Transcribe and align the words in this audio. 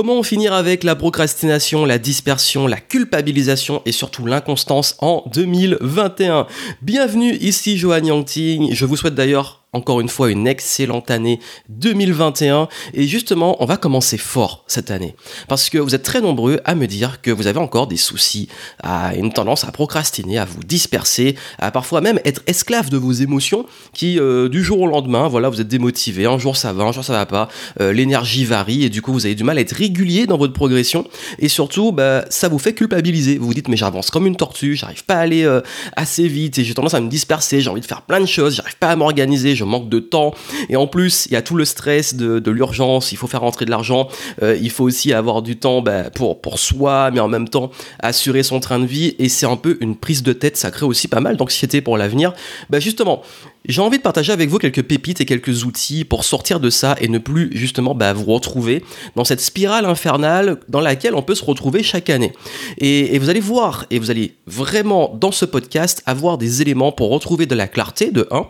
Comment 0.00 0.22
finir 0.22 0.54
avec 0.54 0.82
la 0.82 0.96
procrastination, 0.96 1.84
la 1.84 1.98
dispersion, 1.98 2.66
la 2.66 2.78
culpabilisation 2.78 3.82
et 3.84 3.92
surtout 3.92 4.24
l'inconstance 4.24 4.96
en 5.00 5.24
2021 5.34 6.46
Bienvenue, 6.80 7.34
ici 7.34 7.76
Johan 7.76 8.02
Yangting. 8.02 8.72
Je 8.72 8.86
vous 8.86 8.96
souhaite 8.96 9.14
d'ailleurs 9.14 9.59
encore 9.72 10.00
une 10.00 10.08
fois 10.08 10.30
une 10.30 10.46
excellente 10.46 11.10
année 11.10 11.38
2021 11.68 12.68
et 12.92 13.06
justement 13.06 13.56
on 13.62 13.66
va 13.66 13.76
commencer 13.76 14.18
fort 14.18 14.64
cette 14.66 14.90
année. 14.90 15.14
Parce 15.48 15.70
que 15.70 15.78
vous 15.78 15.94
êtes 15.94 16.02
très 16.02 16.20
nombreux 16.20 16.60
à 16.64 16.74
me 16.74 16.86
dire 16.86 17.20
que 17.22 17.30
vous 17.30 17.46
avez 17.46 17.58
encore 17.58 17.86
des 17.86 17.96
soucis, 17.96 18.48
une 18.84 19.32
tendance 19.32 19.64
à 19.64 19.72
procrastiner, 19.72 20.38
à 20.38 20.44
vous 20.44 20.62
disperser, 20.64 21.36
à 21.58 21.70
parfois 21.70 22.00
même 22.00 22.18
être 22.24 22.42
esclave 22.46 22.90
de 22.90 22.96
vos 22.96 23.12
émotions 23.12 23.64
qui 23.92 24.18
euh, 24.18 24.48
du 24.48 24.64
jour 24.64 24.80
au 24.80 24.86
lendemain 24.86 25.28
voilà 25.28 25.48
vous 25.48 25.60
êtes 25.60 25.68
démotivé, 25.68 26.26
un 26.26 26.38
jour 26.38 26.56
ça 26.56 26.72
va, 26.72 26.84
un 26.84 26.92
jour 26.92 27.04
ça 27.04 27.12
va 27.12 27.26
pas, 27.26 27.48
euh, 27.80 27.92
l'énergie 27.92 28.44
varie 28.44 28.84
et 28.84 28.88
du 28.88 29.02
coup 29.02 29.12
vous 29.12 29.26
avez 29.26 29.34
du 29.34 29.44
mal 29.44 29.58
à 29.58 29.60
être 29.60 29.72
régulier 29.72 30.26
dans 30.26 30.36
votre 30.36 30.52
progression. 30.52 31.06
Et 31.38 31.48
surtout 31.48 31.92
bah, 31.92 32.24
ça 32.28 32.48
vous 32.48 32.58
fait 32.58 32.74
culpabiliser, 32.74 33.38
vous 33.38 33.46
vous 33.46 33.54
dites 33.54 33.68
mais 33.68 33.76
j'avance 33.76 34.10
comme 34.10 34.26
une 34.26 34.36
tortue, 34.36 34.74
j'arrive 34.74 35.04
pas 35.04 35.14
à 35.14 35.20
aller 35.20 35.44
euh, 35.44 35.60
assez 35.96 36.26
vite 36.26 36.58
et 36.58 36.64
j'ai 36.64 36.74
tendance 36.74 36.94
à 36.94 37.00
me 37.00 37.08
disperser, 37.08 37.60
j'ai 37.60 37.70
envie 37.70 37.80
de 37.80 37.86
faire 37.86 38.02
plein 38.02 38.20
de 38.20 38.26
choses, 38.26 38.56
j'arrive 38.56 38.76
pas 38.76 38.88
à 38.88 38.96
m'organiser, 38.96 39.54
je 39.60 39.64
manque 39.64 39.88
de 39.88 39.98
temps. 40.00 40.32
Et 40.68 40.76
en 40.76 40.86
plus, 40.86 41.26
il 41.26 41.32
y 41.32 41.36
a 41.36 41.42
tout 41.42 41.54
le 41.54 41.64
stress 41.64 42.14
de, 42.14 42.50
l'urgence, 42.50 43.12
il 43.12 43.16
faut 43.16 43.28
faire 43.28 43.42
rentrer 43.42 43.64
de 43.64 43.70
l'argent, 43.70 44.08
euh, 44.42 44.58
il 44.60 44.70
faut 44.70 44.84
aussi 44.84 45.12
avoir 45.12 45.42
du 45.42 45.56
temps 45.56 45.82
bah, 45.82 46.10
pour, 46.10 46.40
pour 46.40 46.58
soi, 46.58 47.10
mais 47.12 47.20
en 47.20 47.28
même 47.28 47.48
temps 47.48 47.70
assurer 48.00 48.42
son 48.42 48.58
train 48.58 48.80
de 48.80 48.86
vie. 48.86 49.14
Et 49.18 49.28
c'est 49.28 49.46
un 49.46 49.56
peu 49.56 49.78
une 49.80 49.94
prise 49.96 50.22
de 50.22 50.32
tête, 50.32 50.56
ça 50.56 50.70
crée 50.70 50.86
aussi 50.86 51.06
pas 51.06 51.20
mal 51.20 51.36
d'anxiété 51.36 51.80
pour 51.80 51.96
l'avenir. 51.96 52.32
Bah 52.70 52.80
justement, 52.80 53.22
j'ai 53.66 53.82
envie 53.82 53.98
de 53.98 54.02
partager 54.02 54.32
avec 54.32 54.48
vous 54.48 54.58
quelques 54.58 54.82
pépites 54.82 55.20
et 55.20 55.26
quelques 55.26 55.64
outils 55.64 56.04
pour 56.04 56.24
sortir 56.24 56.60
de 56.60 56.70
ça 56.70 56.96
et 57.00 57.08
ne 57.08 57.18
plus 57.18 57.50
justement 57.52 57.94
bah, 57.94 58.12
vous 58.12 58.24
retrouver 58.24 58.82
dans 59.16 59.24
cette 59.24 59.40
spirale 59.40 59.84
infernale 59.84 60.58
dans 60.68 60.80
laquelle 60.80 61.14
on 61.14 61.22
peut 61.22 61.34
se 61.34 61.44
retrouver 61.44 61.82
chaque 61.82 62.10
année. 62.10 62.32
Et, 62.78 63.18
vous 63.18 63.28
allez 63.28 63.40
voir, 63.40 63.84
et 63.90 63.98
vous 63.98 64.10
allez 64.10 64.34
vraiment 64.46 65.16
dans 65.20 65.32
ce 65.32 65.44
podcast 65.44 66.02
avoir 66.06 66.38
des 66.38 66.62
éléments 66.62 66.90
pour 66.90 67.10
retrouver 67.10 67.46
de 67.46 67.54
la 67.54 67.68
clarté 67.68 68.10
de 68.10 68.26
1, 68.30 68.46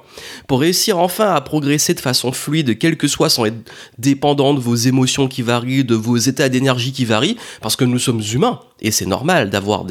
pour 0.47 0.61
réussir 0.61 0.99
enfin 0.99 1.35
à 1.35 1.41
progresser 1.41 1.95
de 1.95 2.01
façon 2.01 2.33
fluide, 2.33 2.79
quel 2.79 2.97
que 2.97 3.09
soit 3.09 3.29
sans 3.29 3.47
être 3.47 3.71
dépendant 3.99 4.55
de 4.55 4.61
vos 4.61 4.77
émotions 4.77 5.27
qui 5.27 5.43
varient, 5.43 5.85
de 5.85 5.95
vos 5.95 6.17
états 6.17 6.49
d'énergie 6.49 6.93
qui 6.93 7.05
varient, 7.05 7.37
parce 7.61 7.77
que 7.77 7.85
nous 7.85 7.99
sommes 7.99 8.23
humains 8.33 8.61
et 8.83 8.91
c'est 8.91 9.07
normal 9.07 9.51
d'avoir 9.51 9.85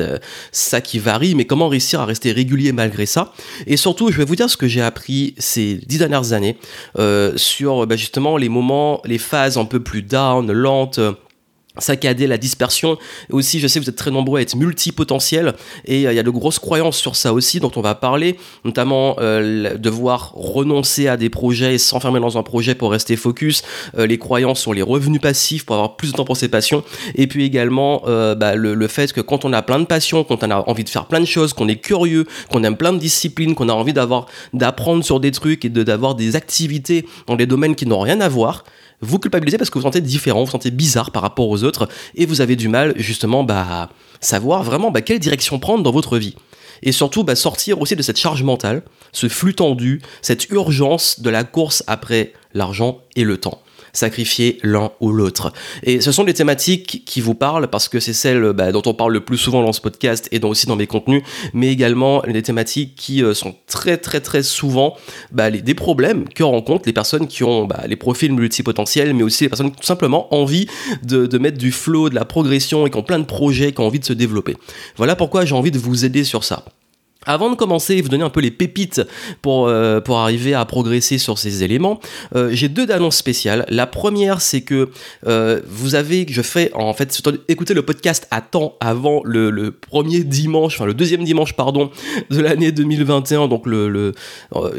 ça 0.51 0.81
qui 0.81 0.99
varie, 0.99 1.35
mais 1.35 1.45
comment 1.45 1.67
réussir 1.67 2.01
à 2.01 2.05
rester 2.05 2.31
régulier 2.31 2.71
malgré 2.71 3.05
ça. 3.05 3.33
Et 3.67 3.77
surtout, 3.77 4.11
je 4.11 4.17
vais 4.17 4.25
vous 4.25 4.35
dire 4.35 4.49
ce 4.49 4.57
que 4.57 4.67
j'ai 4.67 4.81
appris 4.81 5.35
ces 5.37 5.75
dix 5.75 5.97
dernières 5.97 6.33
années 6.33 6.57
euh, 6.97 7.33
sur 7.35 7.85
bah, 7.87 7.95
justement 7.95 8.37
les 8.37 8.49
moments, 8.49 9.01
les 9.05 9.17
phases 9.17 9.57
un 9.57 9.65
peu 9.65 9.79
plus 9.79 10.01
down, 10.01 10.51
lentes 10.51 10.99
saccader 11.79 12.27
la 12.27 12.37
dispersion. 12.37 12.97
Aussi, 13.31 13.59
je 13.59 13.67
sais 13.67 13.79
que 13.79 13.85
vous 13.85 13.89
êtes 13.89 13.95
très 13.95 14.11
nombreux 14.11 14.39
à 14.39 14.41
être 14.41 14.55
multipotentiels 14.55 15.53
et 15.85 16.07
euh, 16.07 16.13
il 16.13 16.15
y 16.15 16.19
a 16.19 16.23
de 16.23 16.29
grosses 16.29 16.59
croyances 16.59 16.97
sur 16.97 17.15
ça 17.15 17.33
aussi 17.33 17.59
dont 17.59 17.71
on 17.75 17.81
va 17.81 17.95
parler, 17.95 18.37
notamment 18.65 19.15
euh, 19.19 19.77
devoir 19.77 20.31
renoncer 20.33 21.07
à 21.07 21.17
des 21.17 21.29
projets 21.29 21.75
et 21.75 21.77
s'enfermer 21.77 22.19
dans 22.19 22.37
un 22.37 22.43
projet 22.43 22.75
pour 22.75 22.91
rester 22.91 23.15
focus, 23.15 23.63
euh, 23.97 24.07
les 24.07 24.17
croyances 24.17 24.59
sur 24.59 24.73
les 24.73 24.81
revenus 24.81 25.21
passifs 25.21 25.65
pour 25.65 25.75
avoir 25.75 25.95
plus 25.95 26.11
de 26.11 26.17
temps 26.17 26.25
pour 26.25 26.37
ses 26.37 26.49
passions, 26.49 26.83
et 27.15 27.27
puis 27.27 27.43
également 27.43 28.03
bah, 28.05 28.55
le, 28.55 28.87
fait 28.87 29.13
que 29.13 29.21
quand 29.21 29.45
on 29.45 29.53
a 29.53 29.61
plein 29.61 29.79
de 29.79 29.85
passions, 29.85 30.23
quand 30.23 30.43
on 30.43 30.51
a 30.51 30.57
envie 30.67 30.83
de 30.83 30.89
faire 30.89 31.05
plein 31.05 31.19
de 31.19 31.25
choses, 31.25 31.53
qu'on 31.53 31.67
est 31.67 31.75
curieux, 31.75 32.25
qu'on 32.51 32.63
aime 32.63 32.77
plein 32.77 32.93
de 32.93 32.97
disciplines, 32.97 33.55
qu'on 33.55 33.69
a 33.69 33.73
envie 33.73 33.93
d'avoir 33.93 34.27
d'apprendre 34.53 35.03
sur 35.03 35.19
des 35.19 35.31
trucs 35.31 35.65
et 35.65 35.69
d'avoir 35.69 36.15
des 36.15 36.35
activités 36.35 37.05
dans 37.27 37.35
des 37.35 37.45
domaines 37.45 37.75
qui 37.75 37.85
n'ont 37.85 37.99
rien 37.99 38.21
à 38.21 38.29
voir, 38.29 38.63
vous 39.01 39.19
culpabilisez 39.19 39.57
parce 39.57 39.69
que 39.69 39.77
vous 39.77 39.83
sentez 39.83 40.01
différent, 40.01 40.39
vous 40.39 40.45
vous 40.45 40.51
sentez 40.51 40.71
bizarre 40.71 41.11
par 41.11 41.21
rapport 41.21 41.49
aux 41.49 41.63
autres, 41.63 41.87
et 42.15 42.25
vous 42.25 42.41
avez 42.41 42.55
du 42.55 42.67
mal 42.67 42.93
justement 42.97 43.43
bah, 43.43 43.65
à 43.69 43.89
savoir 44.19 44.63
vraiment 44.63 44.91
bah, 44.91 45.01
quelle 45.01 45.19
direction 45.19 45.59
prendre 45.59 45.83
dans 45.83 45.91
votre 45.91 46.17
vie. 46.17 46.35
Et 46.81 46.91
surtout 46.91 47.23
bah, 47.23 47.35
sortir 47.35 47.81
aussi 47.81 47.95
de 47.95 48.01
cette 48.01 48.19
charge 48.19 48.43
mentale, 48.43 48.83
ce 49.11 49.27
flux 49.27 49.53
tendu, 49.53 50.01
cette 50.21 50.49
urgence 50.49 51.19
de 51.19 51.29
la 51.29 51.43
course 51.43 51.83
après 51.87 52.33
l'argent 52.53 52.99
et 53.15 53.23
le 53.23 53.37
temps 53.37 53.61
sacrifier 53.93 54.59
l'un 54.63 54.91
ou 54.99 55.11
l'autre. 55.11 55.53
Et 55.83 56.01
ce 56.01 56.11
sont 56.11 56.23
des 56.23 56.33
thématiques 56.33 57.03
qui 57.05 57.21
vous 57.21 57.35
parlent 57.35 57.67
parce 57.67 57.87
que 57.87 57.99
c'est 57.99 58.13
celles 58.13 58.53
bah, 58.53 58.71
dont 58.71 58.81
on 58.85 58.93
parle 58.93 59.13
le 59.13 59.21
plus 59.21 59.37
souvent 59.37 59.63
dans 59.63 59.73
ce 59.73 59.81
podcast 59.81 60.27
et 60.31 60.39
aussi 60.43 60.65
dans 60.65 60.75
mes 60.75 60.87
contenus, 60.87 61.23
mais 61.53 61.71
également 61.71 62.21
des 62.27 62.41
thématiques 62.41 62.95
qui 62.95 63.23
euh, 63.23 63.33
sont 63.33 63.55
très 63.67 63.97
très 63.97 64.21
très 64.21 64.43
souvent 64.43 64.95
bah, 65.31 65.51
des 65.51 65.73
problèmes 65.73 66.27
que 66.29 66.43
rencontrent 66.43 66.87
les 66.87 66.93
personnes 66.93 67.27
qui 67.27 67.43
ont 67.43 67.65
bah, 67.65 67.83
les 67.87 67.95
profils 67.95 68.31
multipotentiels, 68.31 69.13
mais 69.13 69.23
aussi 69.23 69.43
les 69.43 69.49
personnes 69.49 69.71
qui 69.71 69.79
ont 69.79 69.83
simplement 69.83 70.33
envie 70.33 70.67
de, 71.03 71.25
de 71.25 71.37
mettre 71.37 71.57
du 71.57 71.71
flow, 71.71 72.09
de 72.09 72.15
la 72.15 72.25
progression 72.25 72.87
et 72.87 72.89
qui 72.89 72.97
ont 72.97 73.03
plein 73.03 73.19
de 73.19 73.25
projets, 73.25 73.71
qui 73.71 73.81
ont 73.81 73.87
envie 73.87 73.99
de 73.99 74.05
se 74.05 74.13
développer. 74.13 74.55
Voilà 74.97 75.15
pourquoi 75.15 75.45
j'ai 75.45 75.55
envie 75.55 75.71
de 75.71 75.79
vous 75.79 76.05
aider 76.05 76.23
sur 76.23 76.43
ça. 76.43 76.65
Avant 77.25 77.49
de 77.49 77.55
commencer 77.55 77.95
et 77.95 78.01
vous 78.01 78.07
donner 78.07 78.23
un 78.23 78.29
peu 78.29 78.39
les 78.39 78.49
pépites 78.49 79.01
pour, 79.41 79.67
euh, 79.67 79.99
pour 79.99 80.19
arriver 80.19 80.53
à 80.53 80.63
progresser 80.63 81.17
sur 81.17 81.37
ces 81.37 81.63
éléments, 81.63 81.99
euh, 82.33 82.49
j'ai 82.53 82.69
deux 82.69 82.89
annonces 82.91 83.17
spéciales. 83.17 83.65
La 83.67 83.87
première, 83.87 84.39
c'est 84.39 84.61
que 84.61 84.89
euh, 85.27 85.59
vous 85.67 85.95
avez, 85.95 86.25
je 86.29 86.41
fais 86.41 86.71
en 86.73 86.93
fait, 86.93 87.21
écouter 87.49 87.73
le 87.73 87.81
podcast 87.81 88.25
à 88.31 88.39
temps 88.39 88.75
avant 88.79 89.21
le, 89.25 89.49
le, 89.49 89.71
premier 89.71 90.23
dimanche, 90.23 90.75
enfin 90.75 90.85
le 90.85 90.93
deuxième 90.93 91.25
dimanche, 91.25 91.53
pardon, 91.53 91.91
de 92.29 92.39
l'année 92.39 92.71
2021. 92.71 93.49
Donc 93.49 93.65
le, 93.65 93.89
le 93.89 94.13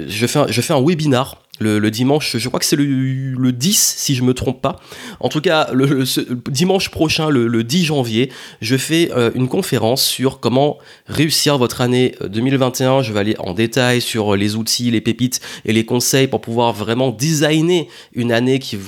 je, 0.09 0.27
fais 0.27 0.45
je 0.49 0.61
fais 0.63 0.73
un 0.73 0.83
webinar 0.83 1.40
le, 1.61 1.91
dimanche, 1.91 2.37
je 2.37 2.49
crois 2.49 2.59
que 2.59 2.67
c'est 2.67 2.77
le, 2.77 3.53
10 3.53 3.95
si 3.97 4.15
je 4.15 4.23
me 4.23 4.33
trompe 4.33 4.63
pas. 4.63 4.81
En 5.21 5.29
tout 5.29 5.41
cas, 5.41 5.69
le, 5.73 6.05
dimanche 6.51 6.89
prochain, 6.89 7.29
le, 7.29 7.63
10 7.63 7.85
janvier, 7.85 8.31
je 8.61 8.77
fais 8.77 9.11
euh, 9.13 9.31
une 9.35 9.49
conférence 9.49 10.03
sur 10.03 10.41
comment 10.41 10.79
réussir 11.07 11.59
votre 11.59 11.81
année 11.81 12.15
2021. 12.27 12.99
Euh, 12.99 13.03
je 13.03 13.13
vais 13.13 13.21
aller 13.21 13.37
en 13.39 13.53
détail 13.53 14.01
sur 14.01 14.37
les 14.37 14.57
outils, 14.57 14.91
les 14.91 15.01
pépites 15.01 15.41
et 15.65 15.73
les 15.73 15.85
conseils 15.85 16.29
pour 16.29 16.41
pouvoir 16.41 16.73
vraiment 16.73 17.11
designer 17.11 17.89
une 18.15 18.33
année 18.33 18.59
qui, 18.59 18.79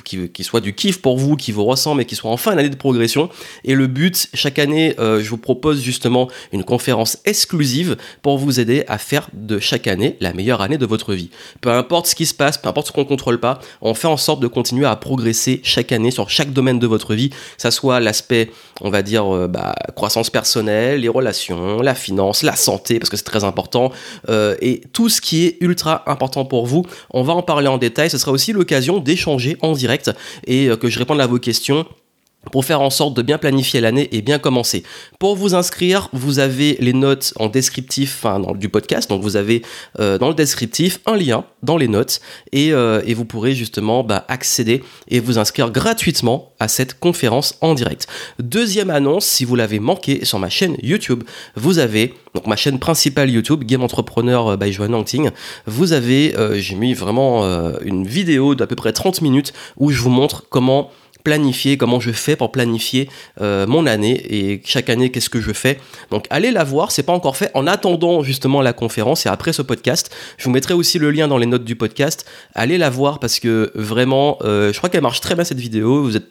soit 0.40 0.60
du 0.60 0.74
kiff 0.74 1.02
pour 1.02 1.18
vous, 1.18 1.36
qui 1.36 1.52
vous 1.52 1.64
ressemble 1.64 2.00
et 2.00 2.04
qui 2.06 2.16
soit 2.16 2.30
enfin 2.30 2.52
une 2.52 2.58
année 2.58 2.70
de 2.70 2.76
progression. 2.76 3.28
Et 3.64 3.74
le 3.74 3.86
but, 3.86 4.28
chaque 4.32 4.58
année, 4.58 4.94
euh, 4.98 5.22
je 5.22 5.28
vous 5.28 5.36
propose 5.36 5.82
justement 5.82 6.28
une 6.52 6.64
conférence 6.64 7.18
exclusive 7.26 7.96
pour 8.22 8.38
vous 8.38 8.60
aider 8.60 8.84
à 8.88 8.96
faire 8.96 9.28
de 9.34 9.58
chaque 9.58 9.86
année 9.86 10.16
la 10.20 10.32
meilleure 10.32 10.62
année 10.62 10.78
de 10.78 10.86
votre 10.86 11.12
vie. 11.12 11.30
Peu 11.60 11.70
importe 11.70 12.06
ce 12.06 12.14
qui 12.14 12.26
se 12.26 12.34
passe, 12.34 12.61
peu 12.62 12.68
importe 12.68 12.88
ce 12.88 12.92
qu'on 12.92 13.04
contrôle 13.04 13.40
pas, 13.40 13.60
on 13.80 13.94
fait 13.94 14.08
en 14.08 14.16
sorte 14.16 14.40
de 14.40 14.46
continuer 14.46 14.86
à 14.86 14.96
progresser 14.96 15.60
chaque 15.62 15.92
année 15.92 16.10
sur 16.10 16.30
chaque 16.30 16.52
domaine 16.52 16.78
de 16.78 16.86
votre 16.86 17.14
vie, 17.14 17.30
que 17.30 17.36
ça 17.58 17.70
soit 17.70 18.00
l'aspect, 18.00 18.50
on 18.80 18.90
va 18.90 19.02
dire, 19.02 19.34
euh, 19.34 19.48
bah, 19.48 19.74
croissance 19.94 20.30
personnelle, 20.30 21.00
les 21.00 21.08
relations, 21.08 21.80
la 21.80 21.94
finance, 21.94 22.42
la 22.42 22.56
santé, 22.56 22.98
parce 22.98 23.10
que 23.10 23.16
c'est 23.16 23.24
très 23.24 23.44
important, 23.44 23.92
euh, 24.28 24.56
et 24.60 24.82
tout 24.92 25.08
ce 25.08 25.20
qui 25.20 25.46
est 25.46 25.56
ultra 25.60 26.02
important 26.06 26.44
pour 26.44 26.66
vous. 26.66 26.86
On 27.10 27.22
va 27.22 27.32
en 27.34 27.42
parler 27.42 27.68
en 27.68 27.78
détail. 27.78 28.10
Ce 28.10 28.18
sera 28.18 28.32
aussi 28.32 28.52
l'occasion 28.52 28.98
d'échanger 28.98 29.56
en 29.60 29.72
direct 29.72 30.10
et 30.46 30.68
euh, 30.68 30.76
que 30.76 30.88
je 30.88 30.98
réponde 30.98 31.20
à 31.20 31.26
vos 31.26 31.38
questions 31.38 31.86
pour 32.50 32.64
faire 32.64 32.80
en 32.80 32.90
sorte 32.90 33.14
de 33.14 33.22
bien 33.22 33.38
planifier 33.38 33.80
l'année 33.80 34.08
et 34.12 34.20
bien 34.20 34.38
commencer. 34.38 34.82
Pour 35.18 35.36
vous 35.36 35.54
inscrire, 35.54 36.08
vous 36.12 36.38
avez 36.38 36.76
les 36.80 36.92
notes 36.92 37.32
en 37.36 37.48
descriptif 37.48 38.18
enfin, 38.24 38.40
du 38.54 38.68
podcast, 38.68 39.08
donc 39.08 39.22
vous 39.22 39.36
avez 39.36 39.62
euh, 40.00 40.18
dans 40.18 40.28
le 40.28 40.34
descriptif 40.34 40.98
un 41.06 41.16
lien 41.16 41.44
dans 41.62 41.76
les 41.76 41.88
notes 41.88 42.20
et, 42.50 42.72
euh, 42.72 43.00
vous 43.12 43.24
pourrez 43.26 43.54
justement 43.54 44.02
bah, 44.02 44.24
accéder 44.28 44.82
et 45.08 45.20
vous 45.20 45.38
inscrire 45.38 45.70
gratuitement 45.70 46.52
à 46.58 46.66
cette 46.66 46.98
conférence 46.98 47.56
en 47.60 47.74
direct. 47.74 48.06
Deuxième 48.38 48.88
annonce, 48.88 49.26
si 49.26 49.44
vous 49.44 49.54
l'avez 49.54 49.78
manqué 49.78 50.24
sur 50.24 50.38
ma 50.38 50.48
chaîne 50.48 50.76
YouTube, 50.82 51.22
vous 51.54 51.78
avez 51.78 52.14
donc 52.34 52.46
ma 52.46 52.56
chaîne 52.56 52.78
principale 52.78 53.28
YouTube, 53.28 53.64
Game 53.64 53.82
Entrepreneur 53.82 54.48
euh, 54.48 54.56
by 54.56 54.72
Joanne 54.72 54.94
Hunting, 54.94 55.30
vous 55.66 55.92
avez, 55.92 56.34
j'ai 56.54 56.74
mis 56.74 56.94
vraiment 56.94 57.44
une 57.82 58.06
vidéo 58.06 58.54
d'à 58.54 58.66
peu 58.66 58.76
près 58.76 58.92
30 58.92 59.20
minutes 59.20 59.52
où 59.76 59.90
je 59.90 60.00
vous 60.00 60.10
montre 60.10 60.44
comment 60.48 60.90
planifier, 61.24 61.76
comment 61.76 62.00
je 62.00 62.10
fais 62.10 62.36
pour 62.36 62.52
planifier 62.52 63.08
euh, 63.40 63.66
mon 63.66 63.86
année 63.86 64.20
et 64.30 64.62
chaque 64.64 64.90
année 64.90 65.10
qu'est-ce 65.10 65.30
que 65.30 65.40
je 65.40 65.52
fais. 65.52 65.78
Donc 66.10 66.26
allez 66.30 66.50
la 66.50 66.64
voir, 66.64 66.90
c'est 66.90 67.02
pas 67.02 67.12
encore 67.12 67.36
fait. 67.36 67.50
En 67.54 67.66
attendant 67.66 68.22
justement 68.22 68.62
la 68.62 68.72
conférence 68.72 69.26
et 69.26 69.28
après 69.28 69.52
ce 69.52 69.62
podcast, 69.62 70.10
je 70.36 70.44
vous 70.44 70.50
mettrai 70.50 70.74
aussi 70.74 70.98
le 70.98 71.10
lien 71.10 71.28
dans 71.28 71.38
les 71.38 71.46
notes 71.46 71.64
du 71.64 71.76
podcast. 71.76 72.26
Allez 72.54 72.78
la 72.78 72.90
voir 72.90 73.18
parce 73.18 73.40
que 73.40 73.70
vraiment, 73.74 74.38
euh, 74.42 74.72
je 74.72 74.78
crois 74.78 74.90
qu'elle 74.90 75.02
marche 75.02 75.20
très 75.20 75.34
bien 75.34 75.44
cette 75.44 75.60
vidéo. 75.60 76.02
Vous 76.02 76.16
êtes 76.16 76.26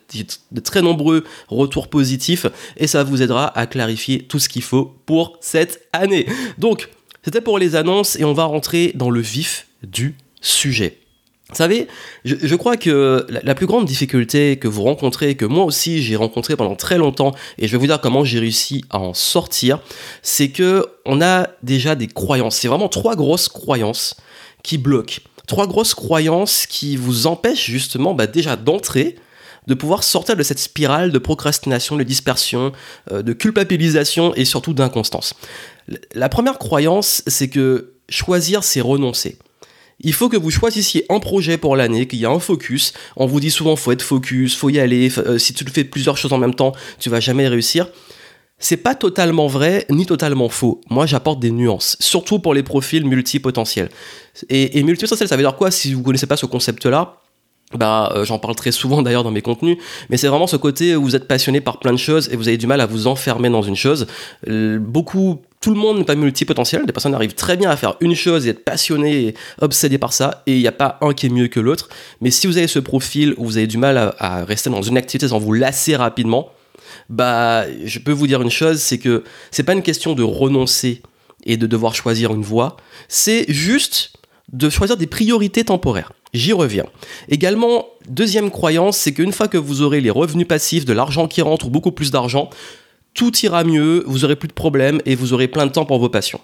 de 0.52 0.60
très 0.60 0.82
nombreux 0.82 1.24
retours 1.48 1.88
positifs 1.90 2.46
et 2.78 2.88
ça 2.88 3.04
vous 3.04 3.22
aidera 3.22 3.58
à 3.58 3.66
clarifier 3.66 4.24
tout 4.24 4.40
ce 4.40 4.50
qu'il 4.50 4.64
faut 4.64 4.96
pour 5.06 5.38
cette 5.42 5.88
année. 5.94 6.26
Donc 6.58 6.90
c'était 7.24 7.42
pour 7.42 7.60
les 7.60 7.76
annonces 7.76 8.16
et 8.18 8.24
on 8.24 8.34
va 8.34 8.46
rentrer 8.46 8.92
dans 8.96 9.10
le 9.10 9.22
vif 9.22 9.68
du 9.84 10.16
sujet. 10.42 11.01
Vous 11.52 11.58
savez, 11.58 11.88
je, 12.24 12.56
crois 12.56 12.78
que 12.78 13.28
la, 13.30 13.56
plus 13.56 13.66
grande 13.66 13.86
difficulté 13.86 14.58
que 14.58 14.70
vous 14.70 14.84
rencontrez, 14.84 15.36
que 15.36 15.44
moi 15.44 15.66
aussi 15.66 16.02
j'ai 16.02 16.16
rencontré 16.16 16.56
pendant 16.56 16.76
très 16.76 16.98
longtemps, 16.98 17.36
et 17.58 17.68
je 17.68 17.74
vais 17.74 17.78
vous 17.78 17.88
dire 17.88 18.00
comment 18.00 18.24
j'ai 18.24 18.40
réussi 18.40 18.86
à 18.90 19.00
en 19.00 19.14
sortir, 19.14 19.82
c'est 20.22 20.50
que 20.50 20.86
on 21.06 21.22
a 21.22 21.50
déjà 21.62 21.96
des 21.96 22.08
croyances. 22.08 22.56
C'est 22.56 22.70
vraiment 22.70 22.88
trois 22.88 23.18
grosses 23.18 23.50
croyances 23.50 24.16
qui 24.64 24.78
bloquent. 24.78 25.20
Trois 25.46 25.68
grosses 25.68 25.94
croyances 25.94 26.66
qui 26.68 26.96
vous 26.96 27.28
empêchent 27.28 27.70
justement 27.70 28.14
bah, 28.14 28.28
déjà 28.28 28.56
d'entrer 28.56 29.16
de 29.68 29.74
pouvoir 29.74 30.04
sortir 30.04 30.36
de 30.36 30.44
cette 30.44 30.60
spirale 30.60 31.12
de 31.12 31.20
procrastination, 31.20 31.96
de 31.96 32.04
dispersion, 32.04 32.72
euh, 33.12 33.22
de 33.22 33.34
culpabilisation 33.34 34.34
et 34.36 34.46
surtout 34.46 34.74
d'inconstance. 34.74 35.34
La 36.16 36.30
première 36.30 36.58
croyance, 36.58 37.24
c'est 37.28 37.50
que 37.50 37.94
choisir, 38.10 38.64
c'est 38.64 38.82
renoncer. 38.82 39.38
Il 40.04 40.14
faut 40.14 40.30
que 40.30 40.38
vous 40.38 40.52
choisissiez 40.52 41.06
un 41.10 41.20
projet 41.20 41.58
pour 41.58 41.76
l'année, 41.76 42.08
qu'il 42.08 42.20
y 42.20 42.26
a 42.26 42.30
un 42.30 42.40
focus. 42.40 42.94
On 43.16 43.26
vous 43.26 43.40
dit 43.40 43.52
souvent 43.52 43.76
faut 43.76 43.92
être 43.92 44.02
focus, 44.02 44.56
faut 44.56 44.70
y 44.70 44.80
aller. 44.80 45.12
Euh, 45.18 45.38
si 45.38 45.54
tu 45.54 45.64
fais 45.66 45.84
plusieurs 45.84 46.18
choses 46.18 46.34
en 46.34 46.38
même 46.38 46.56
temps, 46.56 46.74
tu 47.00 47.10
vas 47.10 47.20
jamais 47.20 47.48
réussir. 47.48 47.88
C'est 48.58 48.78
pas 48.78 48.94
totalement 48.94 49.48
vrai 49.48 49.86
ni 49.90 50.06
totalement 50.06 50.50
faux. 50.50 50.82
Moi, 50.90 51.08
j'apporte 51.08 51.40
des 51.40 51.52
nuances, 51.52 51.98
surtout 52.00 52.40
pour 52.40 52.54
les 52.54 52.62
profils 52.62 53.04
multipotentiels. 53.04 53.90
Et, 54.50 54.78
et 54.78 54.84
multipotentiel, 54.84 55.28
ça 55.28 55.36
veut 55.36 55.42
dire 55.44 55.56
quoi 55.56 55.72
si 55.72 55.94
vous 55.94 56.04
connaissez 56.04 56.28
pas 56.28 56.38
ce 56.38 56.46
concept-là? 56.46 57.18
Bah, 57.74 58.12
euh, 58.16 58.26
j'en 58.26 58.38
parle 58.38 58.56
très 58.56 58.72
souvent 58.72 59.02
d'ailleurs 59.02 59.24
dans 59.24 59.32
mes 59.32 59.42
contenus, 59.42 59.78
mais 60.10 60.18
c'est 60.18 60.28
vraiment 60.28 60.48
ce 60.48 60.58
côté 60.58 60.96
où 60.96 61.04
vous 61.04 61.16
êtes 61.16 61.28
passionné 61.28 61.62
par 61.62 61.80
plein 61.80 61.94
de 61.94 61.98
choses 61.98 62.30
et 62.32 62.36
vous 62.36 62.48
avez 62.48 62.58
du 62.58 62.68
mal 62.68 62.82
à 62.82 62.86
vous 62.86 63.08
enfermer 63.08 63.50
dans 63.50 63.62
une 63.62 63.76
chose. 63.76 64.08
beaucoup, 64.46 65.42
tout 65.62 65.70
le 65.70 65.80
monde 65.80 66.00
n'est 66.00 66.06
pas 66.06 66.16
multipotentiel, 66.16 66.86
des 66.86 66.92
personnes 66.92 67.14
arrivent 67.14 67.36
très 67.36 67.56
bien 67.56 67.70
à 67.70 67.78
faire 67.78 67.96
une 68.02 68.16
chose 68.16 68.48
et 68.48 68.50
être 68.50 68.66
passionné 68.66 69.28
et 69.28 69.36
obsédé 69.62 70.00
par 70.00 70.12
ça, 70.12 70.44
et 70.48 70.56
il 70.56 70.60
n'y 70.60 70.68
a 70.68 70.72
pas 70.72 70.98
un 71.02 71.14
qui 71.14 71.28
est 71.28 71.30
mieux 71.30 71.48
que 71.48 71.60
l'autre. 71.60 71.88
Mais 72.20 72.32
si 72.32 72.48
vous 72.48 72.58
avez 72.58 72.68
ce 72.68 72.80
profil 72.80 73.36
où 73.38 73.46
vous 73.46 73.58
avez 73.58 73.68
du 73.68 73.78
mal 73.78 73.98
à, 73.98 74.16
à 74.18 74.44
rester 74.44 74.72
dans 74.72 74.82
une 74.82 74.98
activité 74.98 75.28
sans 75.28 75.38
vous 75.38 75.54
lasser 75.54 75.96
rapidement, 75.96 76.50
bah, 77.10 77.66
je 77.86 78.00
peux 78.00 78.12
vous 78.12 78.26
dire 78.26 78.42
une 78.42 78.50
chose, 78.50 78.80
c'est 78.80 78.98
que 78.98 79.24
c'est 79.52 79.64
pas 79.64 79.74
une 79.74 79.84
question 79.84 80.14
de 80.14 80.24
renoncer 80.24 81.04
et 81.46 81.58
de 81.58 81.68
devoir 81.68 81.94
choisir 81.94 82.34
une 82.34 82.42
voie, 82.42 82.78
c'est 83.08 83.46
juste 83.52 84.14
de 84.52 84.70
choisir 84.70 84.98
des 84.98 85.08
priorités 85.08 85.64
temporaires. 85.64 86.12
J'y 86.34 86.54
reviens. 86.54 86.86
Également, 87.30 87.86
deuxième 88.08 88.52
croyance, 88.52 88.98
c'est 88.98 89.14
qu'une 89.14 89.32
fois 89.32 89.48
que 89.48 89.58
vous 89.58 89.82
aurez 89.82 90.02
les 90.02 90.10
revenus 90.10 90.48
passifs, 90.48 90.86
de 90.86 90.94
l'argent 90.94 91.28
qui 91.28 91.42
rentre 91.42 91.68
ou 91.68 91.70
beaucoup 91.70 91.92
plus 91.92 92.12
d'argent, 92.12 92.50
tout 93.14 93.36
ira 93.44 93.64
mieux, 93.64 94.04
vous 94.08 94.26
aurez 94.26 94.36
plus 94.36 94.48
de 94.48 94.54
problèmes 94.54 95.02
et 95.06 95.16
vous 95.16 95.34
aurez 95.34 95.48
plein 95.48 95.66
de 95.66 95.72
temps 95.72 95.86
pour 95.86 96.00
vos 96.00 96.10
passions. 96.10 96.42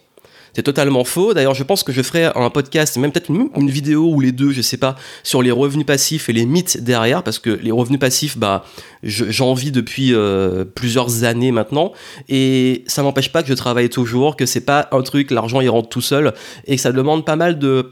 C'est 0.54 0.64
totalement 0.64 1.04
faux. 1.04 1.36
D'ailleurs, 1.36 1.54
je 1.54 1.64
pense 1.64 1.84
que 1.84 1.92
je 1.92 2.02
ferai 2.02 2.32
un 2.34 2.50
podcast, 2.50 2.98
même 2.98 3.12
peut-être 3.12 3.30
une, 3.30 3.70
vidéo 3.70 4.12
ou 4.12 4.20
les 4.20 4.32
deux, 4.32 4.52
je 4.52 4.62
sais 4.62 4.78
pas, 4.78 4.96
sur 5.24 5.44
les 5.44 5.52
revenus 5.52 5.86
passifs 5.86 6.30
et 6.30 6.34
les 6.34 6.48
mythes 6.48 6.82
derrière, 6.84 7.22
parce 7.22 7.38
que 7.38 7.52
les 7.52 7.72
revenus 7.72 8.00
passifs, 8.00 8.38
bah, 8.38 8.66
j'en 9.04 9.54
vis 9.54 9.72
depuis 9.72 10.16
euh, 10.16 10.66
plusieurs 10.66 11.26
années 11.26 11.52
maintenant, 11.52 11.92
et 12.28 12.84
ça 12.88 13.04
m'empêche 13.04 13.32
pas 13.32 13.44
que 13.44 13.50
je 13.50 13.54
travaille 13.54 13.90
toujours, 13.90 14.36
que 14.36 14.48
c'est 14.48 14.66
pas 14.66 14.88
un 14.92 15.04
truc, 15.04 15.30
l'argent 15.30 15.62
il 15.62 15.70
rentre 15.70 15.90
tout 15.90 16.02
seul, 16.02 16.34
et 16.66 16.76
que 16.76 16.82
ça 16.82 16.92
demande 16.92 17.24
pas 17.24 17.36
mal 17.36 17.60
de 17.60 17.92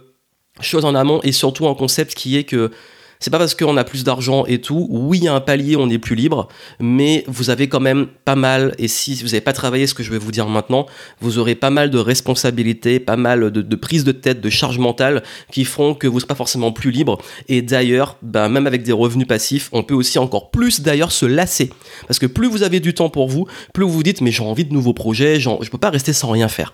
choses 0.59 0.85
en 0.85 0.95
amont, 0.95 1.19
et 1.23 1.33
surtout 1.33 1.67
un 1.67 1.75
concept 1.75 2.15
qui 2.15 2.35
est 2.35 2.45
que 2.45 2.71
c'est 3.19 3.31
pas 3.31 3.37
parce 3.37 3.55
qu'on 3.55 3.77
a 3.77 3.83
plus 3.83 4.03
d'argent 4.03 4.45
et 4.45 4.59
tout, 4.59 4.87
oui, 4.89 5.19
il 5.19 5.23
y 5.25 5.27
a 5.27 5.33
un 5.33 5.41
palier, 5.41 5.75
on 5.75 5.89
est 5.89 5.97
plus 5.97 6.15
libre, 6.15 6.47
mais 6.79 7.23
vous 7.27 7.49
avez 7.49 7.67
quand 7.67 7.79
même 7.79 8.07
pas 8.25 8.35
mal, 8.35 8.75
et 8.77 8.87
si 8.87 9.15
vous 9.15 9.27
n'avez 9.27 9.41
pas 9.41 9.53
travaillé 9.53 9.87
ce 9.87 9.93
que 9.93 10.03
je 10.03 10.11
vais 10.11 10.17
vous 10.17 10.31
dire 10.31 10.47
maintenant, 10.47 10.85
vous 11.21 11.37
aurez 11.37 11.55
pas 11.55 11.69
mal 11.69 11.89
de 11.89 11.97
responsabilités, 11.97 12.99
pas 12.99 13.17
mal 13.17 13.51
de, 13.51 13.75
prises 13.75 14.03
de 14.03 14.11
tête, 14.11 14.41
de 14.41 14.49
charges 14.49 14.79
mentales 14.79 15.23
qui 15.51 15.65
feront 15.65 15.93
que 15.93 16.07
vous 16.07 16.15
ne 16.15 16.19
serez 16.19 16.27
pas 16.27 16.35
forcément 16.35 16.71
plus 16.71 16.91
libre. 16.91 17.19
Et 17.47 17.61
d'ailleurs, 17.61 18.17
bah, 18.21 18.49
même 18.49 18.67
avec 18.67 18.83
des 18.83 18.91
revenus 18.91 19.27
passifs, 19.27 19.69
on 19.71 19.83
peut 19.83 19.93
aussi 19.93 20.19
encore 20.19 20.51
plus 20.51 20.81
d'ailleurs 20.81 21.11
se 21.11 21.25
lasser. 21.25 21.71
Parce 22.07 22.19
que 22.19 22.25
plus 22.25 22.47
vous 22.47 22.63
avez 22.63 22.79
du 22.79 22.93
temps 22.93 23.09
pour 23.09 23.27
vous, 23.27 23.47
plus 23.73 23.83
vous 23.83 23.91
vous 23.91 24.03
dites, 24.03 24.21
mais 24.21 24.31
j'ai 24.31 24.43
envie 24.43 24.65
de 24.65 24.73
nouveaux 24.73 24.93
projets, 24.93 25.39
je 25.39 25.69
peux 25.69 25.77
pas 25.77 25.89
rester 25.89 26.13
sans 26.13 26.29
rien 26.31 26.47
faire. 26.47 26.73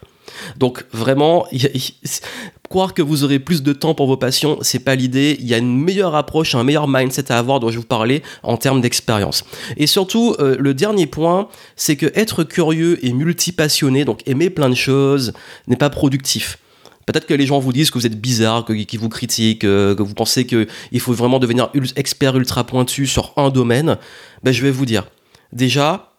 Donc 0.58 0.86
vraiment, 0.92 1.46
croire 2.72 2.94
que 2.94 3.02
vous 3.02 3.26
aurez 3.26 3.40
plus 3.40 3.64
de 3.64 3.74
temps 3.74 3.94
pour 3.94 4.08
vos 4.08 4.16
passions, 4.16 4.58
c'est 4.62 4.80
pas 4.80 4.96
l'idée. 4.96 5.36
Il 5.42 5.46
y 5.46 5.54
a 5.54 5.58
une 5.58 5.78
meilleure 5.78 6.16
approche, 6.16 6.56
un 6.56 6.64
meilleur 6.64 6.88
mindset 6.88 7.30
à 7.30 7.38
avoir 7.38 7.60
dont 7.60 7.70
je 7.70 7.78
vous 7.78 7.86
parler 7.86 8.24
en 8.44 8.56
termes 8.56 8.80
d'expérience. 8.80 9.44
Et 9.76 9.88
surtout, 9.88 10.36
euh, 10.40 10.56
le 10.58 10.74
dernier 10.74 11.06
point, 11.06 11.50
c'est 11.76 11.98
que 11.98 12.06
être 12.16 12.46
curieux 12.46 12.98
et 13.06 13.12
multipassionné, 13.12 14.06
donc 14.06 14.26
aimer 14.26 14.50
plein 14.50 14.70
de 14.70 14.76
choses, 14.76 15.34
n'est 15.68 15.76
pas 15.76 15.90
productif. 15.90 16.60
Peut-être 17.06 17.28
que 17.28 17.34
les 17.34 17.46
gens 17.46 17.60
vous 17.60 17.74
disent 17.74 17.92
que 17.92 18.00
vous 18.00 18.06
êtes 18.06 18.20
bizarre, 18.20 18.64
qu'ils 18.64 19.00
vous 19.00 19.10
critiquent, 19.10 19.66
euh, 19.66 19.94
que 19.94 20.02
vous 20.02 20.14
pensez 20.14 20.46
qu'il 20.46 21.00
faut 21.02 21.12
vraiment 21.12 21.40
devenir 21.40 21.70
expert 21.98 22.38
ultra 22.38 22.64
pointu 22.64 23.06
sur 23.06 23.34
un 23.36 23.50
domaine. 23.50 23.98
Ben, 24.44 24.54
je 24.54 24.62
vais 24.62 24.72
vous 24.72 24.86
dire. 24.86 25.08
Déjà, 25.52 26.14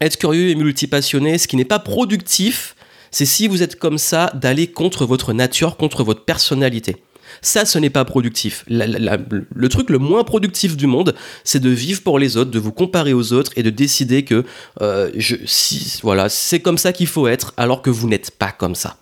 être 0.00 0.16
curieux 0.16 0.48
et 0.48 0.54
multipassionné, 0.54 1.36
ce 1.36 1.46
qui 1.46 1.56
n'est 1.56 1.66
pas 1.66 1.78
productif, 1.78 2.74
c'est 3.10 3.26
si 3.26 3.48
vous 3.48 3.62
êtes 3.62 3.76
comme 3.76 3.98
ça, 3.98 4.32
d'aller 4.34 4.66
contre 4.66 5.06
votre 5.06 5.32
nature, 5.32 5.76
contre 5.76 6.04
votre 6.04 6.24
personnalité. 6.24 6.96
Ça, 7.42 7.64
ce 7.64 7.78
n'est 7.78 7.90
pas 7.90 8.04
productif. 8.04 8.64
le 8.68 9.68
truc 9.68 9.90
le 9.90 9.98
moins 9.98 10.24
productif 10.24 10.76
du 10.76 10.86
monde, 10.86 11.14
c'est 11.44 11.60
de 11.60 11.70
vivre 11.70 12.02
pour 12.02 12.18
les 12.18 12.36
autres, 12.36 12.50
de 12.50 12.58
vous 12.58 12.72
comparer 12.72 13.12
aux 13.12 13.32
autres 13.32 13.52
et 13.56 13.62
de 13.62 13.70
décider 13.70 14.24
que 14.24 14.44
euh, 14.80 15.10
je, 15.16 15.36
si, 15.46 16.00
voilà, 16.02 16.28
c'est 16.28 16.60
comme 16.60 16.78
ça 16.78 16.92
qu'il 16.92 17.06
faut 17.06 17.28
être, 17.28 17.54
alors 17.56 17.82
que 17.82 17.90
vous 17.90 18.08
n'êtes 18.08 18.30
pas 18.32 18.52
comme 18.52 18.74
ça. 18.74 18.96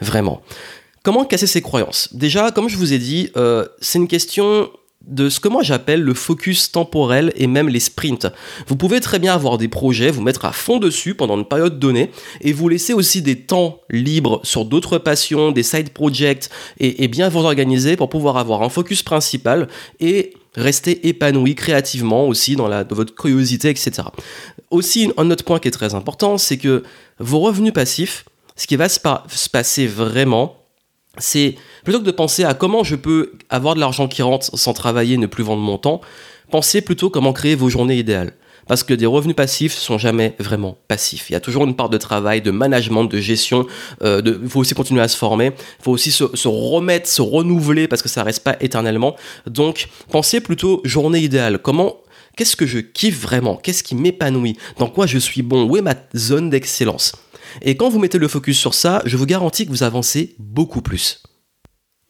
Vraiment. 0.00 0.42
Comment 1.02 1.24
casser 1.24 1.46
ces 1.46 1.62
croyances? 1.62 2.08
Déjà, 2.12 2.50
comme 2.50 2.68
je 2.68 2.76
vous 2.76 2.92
ai 2.92 2.98
dit, 2.98 3.30
euh, 3.36 3.66
c'est 3.80 3.98
une 3.98 4.08
question 4.08 4.68
de 5.08 5.30
ce 5.30 5.40
que 5.40 5.48
moi 5.48 5.62
j'appelle 5.62 6.02
le 6.02 6.14
focus 6.14 6.70
temporel 6.70 7.32
et 7.34 7.46
même 7.46 7.68
les 7.68 7.80
sprints. 7.80 8.26
Vous 8.66 8.76
pouvez 8.76 9.00
très 9.00 9.18
bien 9.18 9.34
avoir 9.34 9.58
des 9.58 9.68
projets, 9.68 10.10
vous 10.10 10.22
mettre 10.22 10.44
à 10.44 10.52
fond 10.52 10.78
dessus 10.78 11.14
pendant 11.14 11.36
une 11.36 11.46
période 11.46 11.78
donnée 11.78 12.10
et 12.42 12.52
vous 12.52 12.68
laisser 12.68 12.92
aussi 12.92 13.22
des 13.22 13.40
temps 13.40 13.80
libres 13.90 14.40
sur 14.44 14.64
d'autres 14.64 14.98
passions, 14.98 15.50
des 15.50 15.62
side 15.62 15.90
projects 15.90 16.50
et, 16.78 17.08
bien 17.08 17.30
vous 17.30 17.40
organiser 17.40 17.96
pour 17.96 18.10
pouvoir 18.10 18.36
avoir 18.36 18.62
un 18.62 18.68
focus 18.68 19.02
principal 19.02 19.68
et 19.98 20.34
rester 20.54 21.08
épanoui 21.08 21.54
créativement 21.54 22.26
aussi 22.26 22.54
dans, 22.54 22.68
votre 22.90 23.14
curiosité, 23.14 23.70
etc. 23.70 24.02
Aussi, 24.70 25.10
un 25.16 25.30
autre 25.30 25.44
point 25.44 25.58
qui 25.58 25.68
est 25.68 25.72
très 25.72 25.94
important, 25.94 26.36
c'est 26.36 26.58
que 26.58 26.82
vos 27.18 27.40
revenus 27.40 27.72
passifs, 27.72 28.26
ce 28.56 28.66
qui 28.66 28.76
va 28.76 28.88
se 28.88 29.48
passer 29.48 29.86
vraiment, 29.86 30.56
c'est 31.18 31.56
plutôt 31.84 32.00
que 32.00 32.04
de 32.04 32.10
penser 32.10 32.44
à 32.44 32.54
comment 32.54 32.84
je 32.84 32.96
peux 32.96 33.32
avoir 33.50 33.74
de 33.74 33.80
l'argent 33.80 34.08
qui 34.08 34.22
rentre 34.22 34.56
sans 34.56 34.72
travailler, 34.72 35.16
ne 35.16 35.26
plus 35.26 35.44
vendre 35.44 35.62
mon 35.62 35.78
temps, 35.78 36.00
pensez 36.50 36.80
plutôt 36.80 37.10
comment 37.10 37.32
créer 37.32 37.54
vos 37.54 37.68
journées 37.68 37.98
idéales. 37.98 38.32
Parce 38.66 38.82
que 38.82 38.92
des 38.92 39.06
revenus 39.06 39.34
passifs 39.34 39.72
sont 39.72 39.96
jamais 39.96 40.34
vraiment 40.38 40.76
passifs. 40.88 41.30
Il 41.30 41.32
y 41.32 41.36
a 41.36 41.40
toujours 41.40 41.64
une 41.64 41.74
part 41.74 41.88
de 41.88 41.96
travail, 41.96 42.42
de 42.42 42.50
management, 42.50 43.04
de 43.04 43.18
gestion. 43.18 43.66
Euh, 44.02 44.20
il 44.42 44.48
faut 44.48 44.60
aussi 44.60 44.74
continuer 44.74 45.00
à 45.00 45.08
se 45.08 45.16
former. 45.16 45.46
Il 45.46 45.82
faut 45.82 45.92
aussi 45.92 46.10
se, 46.10 46.48
remettre, 46.48 47.08
se 47.08 47.22
renouveler 47.22 47.88
parce 47.88 48.02
que 48.02 48.10
ça 48.10 48.22
reste 48.22 48.44
pas 48.44 48.56
éternellement. 48.60 49.16
Donc, 49.46 49.88
pensez 50.10 50.42
plutôt 50.42 50.82
journée 50.84 51.20
idéale. 51.20 51.58
Comment 51.60 51.96
Qu'est-ce 52.36 52.54
que 52.54 52.66
je 52.66 52.78
kiffe 52.78 53.20
vraiment? 53.20 53.56
Qu'est-ce 53.56 53.82
qui 53.82 53.96
m'épanouit? 53.96 54.56
Dans 54.78 54.88
quoi 54.88 55.06
je 55.06 55.18
suis 55.18 55.42
bon? 55.42 55.64
Où 55.64 55.76
est 55.76 55.82
ma 55.82 55.94
zone 56.14 56.50
d'excellence? 56.50 57.12
Et 57.62 57.76
quand 57.76 57.88
vous 57.88 57.98
mettez 57.98 58.18
le 58.18 58.28
focus 58.28 58.58
sur 58.58 58.74
ça, 58.74 59.02
je 59.04 59.16
vous 59.16 59.26
garantis 59.26 59.66
que 59.66 59.70
vous 59.70 59.82
avancez 59.82 60.34
beaucoup 60.38 60.82
plus. 60.82 61.22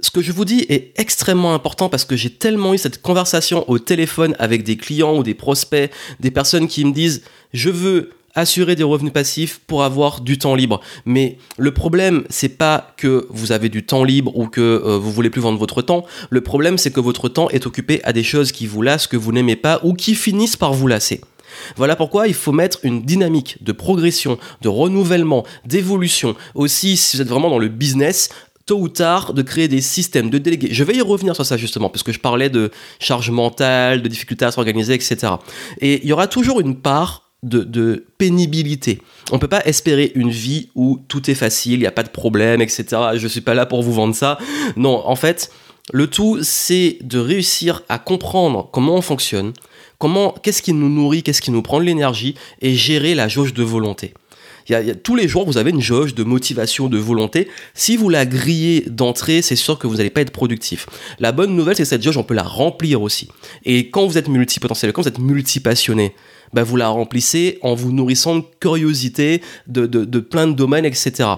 Ce 0.01 0.11
que 0.11 0.23
je 0.23 0.31
vous 0.31 0.45
dis 0.45 0.65
est 0.69 0.93
extrêmement 0.97 1.55
important 1.55 1.89
parce 1.89 2.05
que 2.05 2.15
j'ai 2.15 2.31
tellement 2.31 2.73
eu 2.73 2.79
cette 2.79 3.03
conversation 3.03 3.69
au 3.69 3.81
téléphone 3.81 4.37
avec 4.39 4.63
des 4.63 4.77
clients 4.77 5.17
ou 5.17 5.25
des 5.25 5.35
prospects, 5.35 5.91
des 6.21 6.31
personnes 6.31 6.69
qui 6.69 6.85
me 6.85 6.93
disent 6.93 7.23
je 7.53 7.71
veux 7.71 8.11
assurer 8.35 8.77
des 8.77 8.85
revenus 8.85 9.13
passifs 9.13 9.61
pour 9.67 9.83
avoir 9.83 10.21
du 10.21 10.39
temps 10.39 10.55
libre. 10.55 10.81
Mais 11.05 11.39
le 11.57 11.73
problème, 11.75 12.25
c'est 12.31 12.57
pas 12.57 12.95
que 12.97 13.27
vous 13.31 13.51
avez 13.51 13.69
du 13.69 13.85
temps 13.85 14.05
libre 14.05 14.37
ou 14.39 14.47
que 14.47 14.61
euh, 14.61 14.99
vous 14.99 15.11
voulez 15.11 15.31
plus 15.31 15.41
vendre 15.41 15.59
votre 15.59 15.83
temps. 15.83 16.07
Le 16.31 16.41
problème, 16.41 16.79
c'est 16.79 16.93
que 16.93 17.01
votre 17.01 17.29
temps 17.29 17.49
est 17.51 17.67
occupé 17.67 18.01
à 18.05 18.13
des 18.13 18.23
choses 18.23 18.53
qui 18.53 18.67
vous 18.67 18.83
lassent, 18.83 19.09
que 19.09 19.17
vous 19.17 19.33
n'aimez 19.33 19.57
pas 19.57 19.81
ou 19.83 19.95
qui 19.95 20.15
finissent 20.15 20.57
par 20.57 20.73
vous 20.73 20.87
lasser. 20.87 21.21
Voilà 21.77 21.97
pourquoi 21.97 22.29
il 22.29 22.35
faut 22.35 22.53
mettre 22.53 22.79
une 22.83 23.03
dynamique 23.03 23.63
de 23.63 23.73
progression, 23.73 24.39
de 24.63 24.69
renouvellement, 24.69 25.45
d'évolution. 25.65 26.37
Aussi, 26.55 26.97
si 26.97 27.17
vous 27.17 27.23
êtes 27.23 27.29
vraiment 27.29 27.51
dans 27.51 27.59
le 27.59 27.69
business, 27.69 28.31
tôt 28.69 28.79
ou 28.79 28.89
tard 28.89 29.33
de 29.33 29.43
créer 29.43 29.67
des 29.67 29.81
systèmes, 29.81 30.29
de 30.29 30.39
déléguer. 30.39 30.69
Je 30.71 30.85
vais 30.85 30.95
y 30.95 31.01
revenir 31.01 31.35
sur 31.35 31.47
ça 31.47 31.57
justement, 31.57 31.89
parce 31.89 32.03
que 32.03 32.13
je 32.13 32.21
parlais 32.21 32.51
de 32.51 32.71
charge 33.01 33.31
mentale, 33.31 34.03
de 34.03 34.09
difficulté 34.09 34.45
à 34.45 34.51
s'organiser, 34.51 34.95
etc. 34.95 35.33
Et 35.81 36.01
il 36.03 36.09
y 36.09 36.13
aura 36.13 36.27
toujours 36.27 36.61
une 36.61 36.77
part 36.77 37.29
de, 37.43 38.05
pénibilité. 38.19 39.01
On 39.31 39.37
ne 39.37 39.41
peut 39.41 39.49
pas 39.49 39.65
espérer 39.65 40.13
une 40.15 40.31
vie 40.31 40.69
où 40.75 41.01
tout 41.09 41.31
est 41.31 41.35
facile, 41.35 41.75
il 41.75 41.81
n'y 41.81 41.87
a 41.87 41.93
pas 41.93 42.03
de 42.03 42.11
problème, 42.11 42.61
etc. 42.61 42.85
Je 43.15 43.23
ne 43.23 43.29
suis 43.29 43.41
pas 43.41 43.55
là 43.55 43.65
pour 43.65 43.83
vous 43.83 43.93
vendre 43.93 44.15
ça. 44.15 44.39
Non, 44.77 45.03
en 45.07 45.17
fait, 45.17 45.51
le 45.93 46.07
tout, 46.09 46.39
c'est 46.43 46.99
de 47.03 47.19
réussir 47.19 47.83
à 47.89 47.99
comprendre 47.99 48.69
comment 48.73 48.97
on 48.97 49.03
fonctionne, 49.03 49.53
comment, 49.99 50.35
qu'est-ce 50.43 50.63
qui 50.63 50.73
nous 50.73 50.89
nourrit, 50.89 51.23
qu'est-ce 51.23 51.43
qui 51.43 51.51
nous 51.51 51.63
prend 51.63 51.81
de 51.81 51.85
l'énergie, 51.85 52.35
et 52.61 52.75
gérer 52.75 53.15
la 53.15 53.29
jauge 53.29 53.55
de 53.55 53.63
volonté. 53.63 54.15
Il 54.69 54.97
tous 55.03 55.17
les 55.17 55.29
jours, 55.29 55.47
vous 55.47 55.57
avez 55.57 55.71
une 55.71 55.81
jauge 55.81 56.15
de 56.15 56.25
motivation, 56.25 56.89
de 56.89 56.99
volonté. 56.99 57.49
Si 57.75 57.97
vous 57.97 58.11
la 58.11 58.27
grillez 58.27 58.85
d'entrée, 58.87 59.41
c'est 59.41 59.57
sûr 59.57 59.79
que 59.79 59.87
vous 59.87 59.97
n'allez 59.97 60.11
pas 60.11 60.21
être 60.21 60.31
productif. 60.31 60.87
La 61.19 61.33
bonne 61.33 61.57
nouvelle, 61.57 61.75
c'est 61.75 61.85
que 61.85 61.89
cette 61.89 62.03
jauge, 62.03 62.19
on 62.19 62.23
peut 62.23 62.35
la 62.35 62.43
remplir 62.43 63.01
aussi. 63.01 63.29
Et 63.65 63.89
quand 63.91 64.07
vous 64.07 64.19
êtes 64.19 64.29
multipotentiel, 64.29 64.93
quand 64.93 65.03
vous 65.03 65.09
êtes 65.09 65.19
multipassionné, 65.19 66.15
bah 66.53 66.65
vous 66.65 66.77
la 66.77 66.89
remplissez 66.89 67.59
en 67.63 67.75
vous 67.75 67.93
nourrissant 67.93 68.37
de 68.37 68.45
curiosité, 68.61 69.43
de, 69.67 69.87
de 69.87 70.21
plein 70.21 70.47
de 70.47 70.53
domaines, 70.53 70.85
etc. 70.85 71.29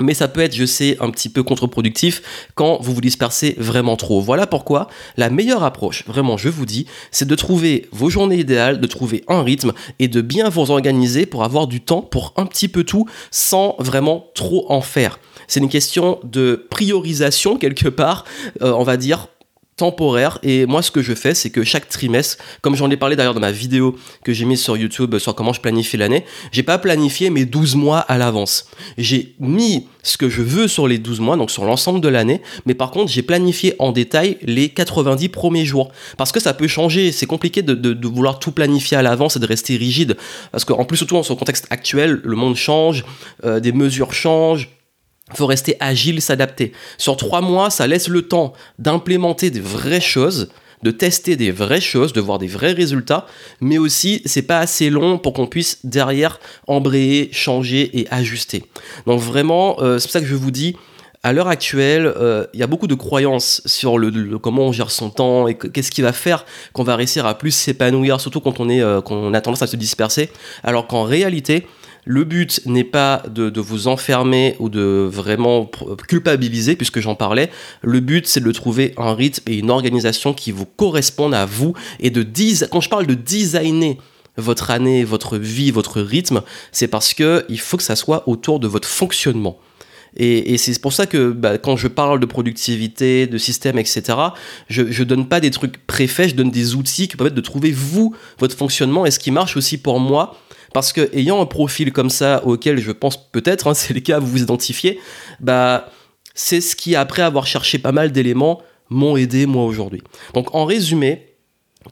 mais 0.00 0.14
ça 0.14 0.26
peut 0.26 0.40
être, 0.40 0.54
je 0.54 0.64
sais, 0.64 0.96
un 1.00 1.10
petit 1.10 1.28
peu 1.28 1.44
contre-productif 1.44 2.48
quand 2.56 2.78
vous 2.80 2.94
vous 2.94 3.00
dispersez 3.00 3.54
vraiment 3.58 3.96
trop. 3.96 4.20
Voilà 4.20 4.46
pourquoi 4.46 4.88
la 5.16 5.30
meilleure 5.30 5.62
approche, 5.62 6.04
vraiment, 6.06 6.36
je 6.36 6.48
vous 6.48 6.66
dis, 6.66 6.86
c'est 7.12 7.28
de 7.28 7.34
trouver 7.36 7.88
vos 7.92 8.10
journées 8.10 8.40
idéales, 8.40 8.80
de 8.80 8.86
trouver 8.88 9.24
un 9.28 9.42
rythme 9.42 9.72
et 10.00 10.08
de 10.08 10.20
bien 10.20 10.48
vous 10.48 10.70
organiser 10.70 11.26
pour 11.26 11.44
avoir 11.44 11.68
du 11.68 11.80
temps 11.80 12.02
pour 12.02 12.32
un 12.36 12.46
petit 12.46 12.68
peu 12.68 12.82
tout 12.82 13.06
sans 13.30 13.76
vraiment 13.78 14.26
trop 14.34 14.66
en 14.68 14.80
faire. 14.80 15.20
C'est 15.46 15.60
une 15.60 15.68
question 15.68 16.18
de 16.24 16.66
priorisation 16.70 17.56
quelque 17.56 17.88
part, 17.88 18.24
euh, 18.62 18.72
on 18.72 18.82
va 18.82 18.96
dire 18.96 19.28
temporaire. 19.76 20.38
Et 20.42 20.66
moi 20.66 20.82
ce 20.82 20.90
que 20.90 21.02
je 21.02 21.14
fais 21.14 21.34
c'est 21.34 21.50
que 21.50 21.64
chaque 21.64 21.88
trimestre 21.88 22.42
comme 22.60 22.76
j'en 22.76 22.90
ai 22.90 22.96
parlé 22.96 23.16
d'ailleurs 23.16 23.34
dans 23.34 23.40
ma 23.40 23.52
vidéo 23.52 23.96
que 24.24 24.32
j'ai 24.32 24.44
mise 24.44 24.62
sur 24.62 24.76
YouTube 24.76 25.18
sur 25.18 25.34
comment 25.34 25.52
je 25.52 25.60
planifie 25.60 25.96
l'année 25.96 26.24
j'ai 26.52 26.62
pas 26.62 26.78
planifié 26.78 27.30
mes 27.30 27.44
12 27.44 27.76
mois 27.76 27.98
à 27.98 28.18
l'avance. 28.18 28.68
J'ai 28.98 29.34
mis 29.40 29.86
ce 30.02 30.18
que 30.18 30.28
je 30.28 30.42
veux 30.42 30.68
sur 30.68 30.86
les 30.86 30.98
12 30.98 31.20
mois 31.20 31.36
donc 31.36 31.50
sur 31.50 31.64
l'ensemble 31.64 32.00
de 32.00 32.08
l'année 32.08 32.40
mais 32.66 32.74
par 32.74 32.90
contre 32.90 33.10
j'ai 33.10 33.22
planifié 33.22 33.74
en 33.78 33.92
détail 33.92 34.38
les 34.42 34.68
90 34.68 35.28
premiers 35.30 35.64
jours. 35.64 35.90
Parce 36.16 36.32
que 36.32 36.40
ça 36.40 36.54
peut 36.54 36.68
changer 36.68 37.12
c'est 37.12 37.26
compliqué 37.26 37.62
de, 37.62 38.08
vouloir 38.08 38.38
tout 38.38 38.52
planifier 38.52 38.96
à 38.96 39.02
l'avance 39.02 39.36
et 39.36 39.40
de 39.40 39.46
rester 39.46 39.76
rigide. 39.76 40.16
Parce 40.52 40.64
qu'en 40.64 40.84
plus 40.84 40.98
surtout 40.98 41.14
dans 41.14 41.22
ce 41.22 41.32
contexte 41.32 41.66
actuel 41.70 42.20
le 42.22 42.36
monde 42.36 42.56
change 42.56 43.04
euh, 43.44 43.60
des 43.60 43.72
mesures 43.72 44.12
changent 44.12 44.68
faut 45.32 45.46
rester 45.46 45.76
agile, 45.80 46.20
s'adapter. 46.20 46.72
Sur 46.98 47.16
trois 47.16 47.40
mois, 47.40 47.70
ça 47.70 47.86
laisse 47.86 48.08
le 48.08 48.22
temps 48.22 48.52
d'implémenter 48.78 49.50
des 49.50 49.60
vraies 49.60 50.00
choses, 50.00 50.50
de 50.82 50.90
tester 50.90 51.36
des 51.36 51.50
vraies 51.50 51.80
choses, 51.80 52.12
de 52.12 52.20
voir 52.20 52.38
des 52.38 52.46
vrais 52.46 52.72
résultats, 52.72 53.26
mais 53.60 53.78
aussi 53.78 54.20
c'est 54.26 54.42
pas 54.42 54.58
assez 54.58 54.90
long 54.90 55.18
pour 55.18 55.32
qu'on 55.32 55.46
puisse 55.46 55.78
derrière 55.82 56.40
embrayer, 56.66 57.30
changer 57.32 57.98
et 57.98 58.06
ajuster. 58.10 58.64
Donc 59.06 59.20
vraiment, 59.20 59.80
euh, 59.80 59.98
c'est 59.98 60.08
pour 60.08 60.12
ça 60.12 60.20
que 60.20 60.26
je 60.26 60.34
vous 60.34 60.50
dis, 60.50 60.76
à 61.22 61.32
l'heure 61.32 61.48
actuelle, 61.48 62.04
euh, 62.06 62.46
il 62.52 62.60
y 62.60 62.62
a 62.62 62.66
beaucoup 62.66 62.86
de 62.86 62.94
croyances 62.94 63.62
sur 63.64 63.96
le, 63.96 64.38
comment 64.38 64.64
on 64.64 64.72
gère 64.72 64.90
son 64.90 65.08
temps 65.08 65.48
et 65.48 65.54
qu'est-ce 65.54 65.90
qui 65.90 66.02
va 66.02 66.12
faire 66.12 66.44
qu'on 66.74 66.84
va 66.84 66.96
réussir 66.96 67.24
à 67.24 67.38
plus 67.38 67.50
s'épanouir, 67.50 68.20
surtout 68.20 68.40
quand 68.40 68.60
on 68.60 68.68
est, 68.68 68.82
euh, 68.82 69.00
a 69.00 69.40
tendance 69.40 69.62
à 69.62 69.66
se 69.66 69.76
disperser, 69.76 70.28
alors 70.62 70.86
qu'en 70.86 71.04
réalité, 71.04 71.66
le 72.04 72.24
but 72.24 72.60
n'est 72.66 72.84
pas 72.84 73.22
de, 73.28 73.60
vous 73.60 73.88
enfermer 73.88 74.56
ou 74.58 74.68
de 74.68 75.08
vraiment 75.10 75.70
culpabiliser, 76.08 76.76
puisque 76.76 77.00
j'en 77.00 77.14
parlais. 77.14 77.50
Le 77.82 78.00
but, 78.00 78.26
c'est 78.26 78.42
de 78.42 78.52
trouver 78.52 78.94
un 78.96 79.14
rythme 79.14 79.42
et 79.50 79.58
une 79.58 79.70
organisation 79.70 80.34
qui 80.34 80.52
vous 80.52 80.66
correspondent 80.66 81.34
à 81.34 81.46
vous 81.46 81.74
et 82.00 82.10
de 82.10 82.24
quand 82.70 82.80
je 82.80 82.88
parle 82.88 83.06
de 83.06 83.14
designer 83.14 83.96
votre 84.36 84.70
année, 84.70 85.04
votre 85.04 85.38
vie, 85.38 85.70
votre 85.70 86.00
rythme, 86.00 86.42
c'est 86.72 86.88
parce 86.88 87.14
que 87.14 87.44
il 87.48 87.60
faut 87.60 87.76
que 87.76 87.82
ça 87.82 87.96
soit 87.96 88.28
autour 88.28 88.60
de 88.60 88.66
votre 88.66 88.88
fonctionnement. 88.88 89.58
Et, 90.16 90.58
c'est 90.58 90.80
pour 90.80 90.92
ça 90.92 91.06
que 91.06 91.30
bah, 91.30 91.58
quand 91.58 91.76
je 91.76 91.88
parle 91.88 92.20
de 92.20 92.26
productivité, 92.26 93.26
de 93.26 93.38
système, 93.38 93.78
etc., 93.78 94.02
je 94.68 94.82
ne 94.82 95.04
donne 95.04 95.26
pas 95.26 95.40
des 95.40 95.50
trucs 95.50 95.84
préfaits, 95.86 96.30
je 96.30 96.34
donne 96.36 96.50
des 96.50 96.76
outils 96.76 97.08
qui 97.08 97.16
permettent 97.16 97.34
de 97.34 97.40
trouver 97.40 97.72
vous, 97.72 98.14
votre 98.38 98.56
fonctionnement 98.56 99.06
et 99.06 99.10
ce 99.10 99.18
qui 99.18 99.32
marche 99.32 99.56
aussi 99.56 99.76
pour 99.76 99.98
moi 99.98 100.38
parce 100.74 100.92
que 100.92 101.08
ayant 101.16 101.40
un 101.40 101.46
profil 101.46 101.92
comme 101.92 102.10
ça 102.10 102.44
auquel 102.44 102.78
je 102.78 102.92
pense 102.92 103.30
peut-être, 103.30 103.68
hein, 103.68 103.74
c'est 103.74 103.94
le 103.94 104.00
cas, 104.00 104.18
vous 104.18 104.26
vous 104.26 104.42
identifiez, 104.42 105.00
bah 105.40 105.88
c'est 106.34 106.60
ce 106.60 106.76
qui 106.76 106.96
après 106.96 107.22
avoir 107.22 107.46
cherché 107.46 107.78
pas 107.78 107.92
mal 107.92 108.12
d'éléments 108.12 108.60
m'ont 108.90 109.16
aidé 109.16 109.46
moi 109.46 109.64
aujourd'hui. 109.64 110.02
Donc 110.34 110.54
en 110.54 110.66
résumé, 110.66 111.33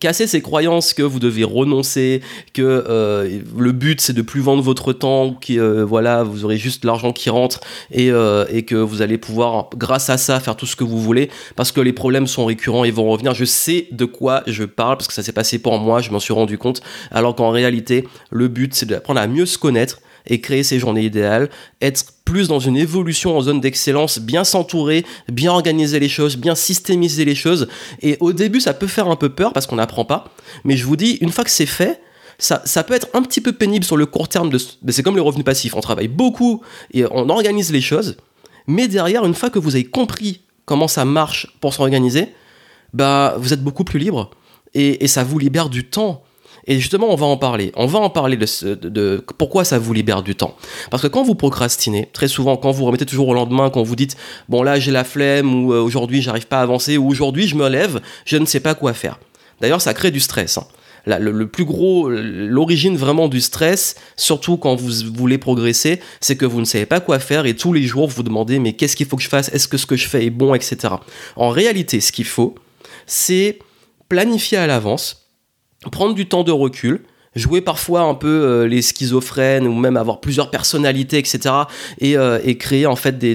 casser 0.00 0.26
ces 0.26 0.40
croyances 0.42 0.94
que 0.94 1.02
vous 1.02 1.18
devez 1.18 1.44
renoncer, 1.44 2.22
que 2.54 2.62
euh, 2.62 3.40
le 3.56 3.72
but 3.72 4.00
c'est 4.00 4.12
de 4.12 4.22
plus 4.22 4.40
vendre 4.40 4.62
votre 4.62 4.92
temps, 4.92 5.34
que 5.34 5.52
euh, 5.52 5.84
voilà 5.84 6.22
vous 6.22 6.44
aurez 6.44 6.56
juste 6.56 6.84
l'argent 6.84 7.12
qui 7.12 7.30
rentre 7.30 7.60
et, 7.90 8.10
euh, 8.10 8.44
et, 8.50 8.64
que 8.64 8.74
vous 8.74 9.02
allez 9.02 9.18
pouvoir 9.18 9.70
grâce 9.76 10.10
à 10.10 10.18
ça 10.18 10.40
faire 10.40 10.56
tout 10.56 10.66
ce 10.66 10.76
que 10.76 10.84
vous 10.84 11.00
voulez 11.00 11.30
parce 11.56 11.72
que 11.72 11.80
les 11.80 11.92
problèmes 11.92 12.26
sont 12.26 12.44
récurrents 12.44 12.84
et 12.84 12.90
vont 12.90 13.08
revenir. 13.10 13.34
Je 13.34 13.44
sais 13.44 13.88
de 13.90 14.04
quoi 14.04 14.42
je 14.46 14.64
parle 14.64 14.96
parce 14.96 15.08
que 15.08 15.14
ça 15.14 15.22
s'est 15.22 15.32
passé 15.32 15.58
pour 15.58 15.78
moi, 15.78 16.00
je 16.00 16.10
m'en 16.10 16.20
suis 16.20 16.32
rendu 16.32 16.58
compte. 16.58 16.80
Alors 17.10 17.34
qu'en 17.34 17.50
réalité 17.50 18.06
le 18.30 18.48
but 18.48 18.74
c'est 18.74 18.86
d'apprendre 18.86 19.20
à 19.20 19.26
mieux 19.26 19.46
se 19.46 19.58
connaître 19.58 20.00
et 20.26 20.40
créer 20.40 20.62
ses 20.62 20.78
journées 20.78 21.04
idéales, 21.04 21.50
être 21.80 22.04
plus 22.24 22.48
dans 22.48 22.60
une 22.60 22.76
évolution 22.76 23.36
en 23.36 23.42
zone 23.42 23.60
d'excellence, 23.60 24.18
bien 24.18 24.44
s'entourer, 24.44 25.04
bien 25.30 25.52
organiser 25.52 26.00
les 26.00 26.08
choses, 26.08 26.36
bien 26.36 26.54
systémiser 26.54 27.24
les 27.24 27.34
choses. 27.34 27.68
Et 28.00 28.16
au 28.20 28.32
début, 28.32 28.60
ça 28.60 28.74
peut 28.74 28.86
faire 28.86 29.08
un 29.08 29.16
peu 29.16 29.28
peur 29.28 29.52
parce 29.52 29.66
qu'on 29.66 29.76
n'apprend 29.76 30.04
pas. 30.04 30.32
Mais 30.64 30.76
je 30.76 30.86
vous 30.86 30.96
dis, 30.96 31.18
une 31.20 31.30
fois 31.30 31.44
que 31.44 31.50
c'est 31.50 31.66
fait, 31.66 32.00
ça, 32.38 32.62
ça, 32.64 32.82
peut 32.82 32.94
être 32.94 33.08
un 33.14 33.22
petit 33.22 33.40
peu 33.40 33.52
pénible 33.52 33.84
sur 33.84 33.96
le 33.96 34.06
court 34.06 34.28
terme. 34.28 34.50
De, 34.50 34.58
c'est 34.88 35.02
comme 35.02 35.14
les 35.14 35.20
revenus 35.20 35.44
passifs. 35.44 35.74
On 35.74 35.80
travaille 35.80 36.08
beaucoup 36.08 36.62
et 36.92 37.04
on 37.10 37.28
organise 37.28 37.72
les 37.72 37.80
choses. 37.80 38.16
Mais 38.66 38.88
derrière, 38.88 39.24
une 39.24 39.34
fois 39.34 39.50
que 39.50 39.58
vous 39.58 39.74
avez 39.74 39.84
compris 39.84 40.40
comment 40.64 40.88
ça 40.88 41.04
marche 41.04 41.48
pour 41.60 41.74
s'organiser, 41.74 42.28
bah, 42.94 43.34
vous 43.38 43.52
êtes 43.52 43.62
beaucoup 43.62 43.84
plus 43.84 43.98
libre 43.98 44.30
et 44.74 45.06
ça 45.06 45.22
vous 45.22 45.38
libère 45.38 45.68
du 45.68 45.84
temps 45.84 46.24
et 46.66 46.78
justement, 46.78 47.08
on 47.10 47.16
va 47.16 47.26
en 47.26 47.36
parler. 47.36 47.72
On 47.76 47.86
va 47.86 47.98
en 47.98 48.10
parler 48.10 48.36
de, 48.36 49.24
pourquoi 49.38 49.64
ça 49.64 49.78
vous 49.78 49.92
libère 49.92 50.22
du 50.22 50.34
temps. 50.34 50.56
Parce 50.90 51.02
que 51.02 51.08
quand 51.08 51.22
vous 51.22 51.34
procrastinez, 51.34 52.08
très 52.12 52.28
souvent, 52.28 52.56
quand 52.56 52.70
vous 52.70 52.84
remettez 52.84 53.06
toujours 53.06 53.28
au 53.28 53.34
lendemain, 53.34 53.70
quand 53.70 53.82
vous 53.82 53.96
dites 53.96 54.16
bon 54.48 54.62
là 54.62 54.78
j'ai 54.78 54.92
la 54.92 55.04
flemme 55.04 55.64
ou 55.64 55.72
euh, 55.72 55.80
aujourd'hui 55.80 56.22
j'arrive 56.22 56.46
pas 56.46 56.60
à 56.60 56.62
avancer 56.62 56.96
ou 56.96 57.08
aujourd'hui 57.08 57.48
je 57.48 57.56
me 57.56 57.68
lève, 57.68 58.00
je 58.24 58.36
ne 58.36 58.46
sais 58.46 58.60
pas 58.60 58.74
quoi 58.74 58.92
faire. 58.92 59.18
D'ailleurs, 59.60 59.80
ça 59.80 59.94
crée 59.94 60.10
du 60.10 60.20
stress. 60.20 60.58
Hein. 60.58 60.66
le, 61.06 61.46
plus 61.46 61.64
gros, 61.64 62.08
l'origine 62.08 62.96
vraiment 62.96 63.28
du 63.28 63.40
stress, 63.40 63.96
surtout 64.16 64.56
quand 64.56 64.76
vous 64.76 65.12
voulez 65.14 65.38
progresser, 65.38 66.00
c'est 66.20 66.36
que 66.36 66.46
vous 66.46 66.60
ne 66.60 66.64
savez 66.64 66.86
pas 66.86 67.00
quoi 67.00 67.18
faire 67.18 67.46
et 67.46 67.54
tous 67.54 67.72
les 67.72 67.82
jours 67.82 68.08
vous 68.08 68.16
vous 68.16 68.22
demandez 68.22 68.58
mais 68.58 68.74
qu'est-ce 68.74 68.96
qu'il 68.96 69.06
faut 69.06 69.16
que 69.16 69.22
je 69.22 69.28
fasse? 69.28 69.48
Est-ce 69.52 69.66
que 69.66 69.76
ce 69.76 69.86
que 69.86 69.96
je 69.96 70.06
fais 70.08 70.26
est 70.26 70.30
bon, 70.30 70.54
etc. 70.54 70.94
En 71.36 71.50
réalité, 71.50 72.00
ce 72.00 72.12
qu'il 72.12 72.24
faut, 72.24 72.54
c'est 73.06 73.58
planifier 74.08 74.58
à 74.58 74.66
l'avance 74.66 75.21
prendre 75.90 76.14
du 76.14 76.26
temps 76.26 76.44
de 76.44 76.52
recul, 76.52 77.02
jouer 77.34 77.60
parfois 77.60 78.02
un 78.02 78.14
peu 78.14 78.28
euh, 78.28 78.68
les 78.68 78.82
schizophrènes 78.82 79.66
ou 79.66 79.74
même 79.74 79.96
avoir 79.96 80.20
plusieurs 80.20 80.50
personnalités, 80.50 81.18
etc. 81.18 81.54
Euh, 82.02 82.40
et, 82.44 82.58
créer 82.58 82.86
en 82.86 82.96
fait 82.96 83.18
des, 83.18 83.34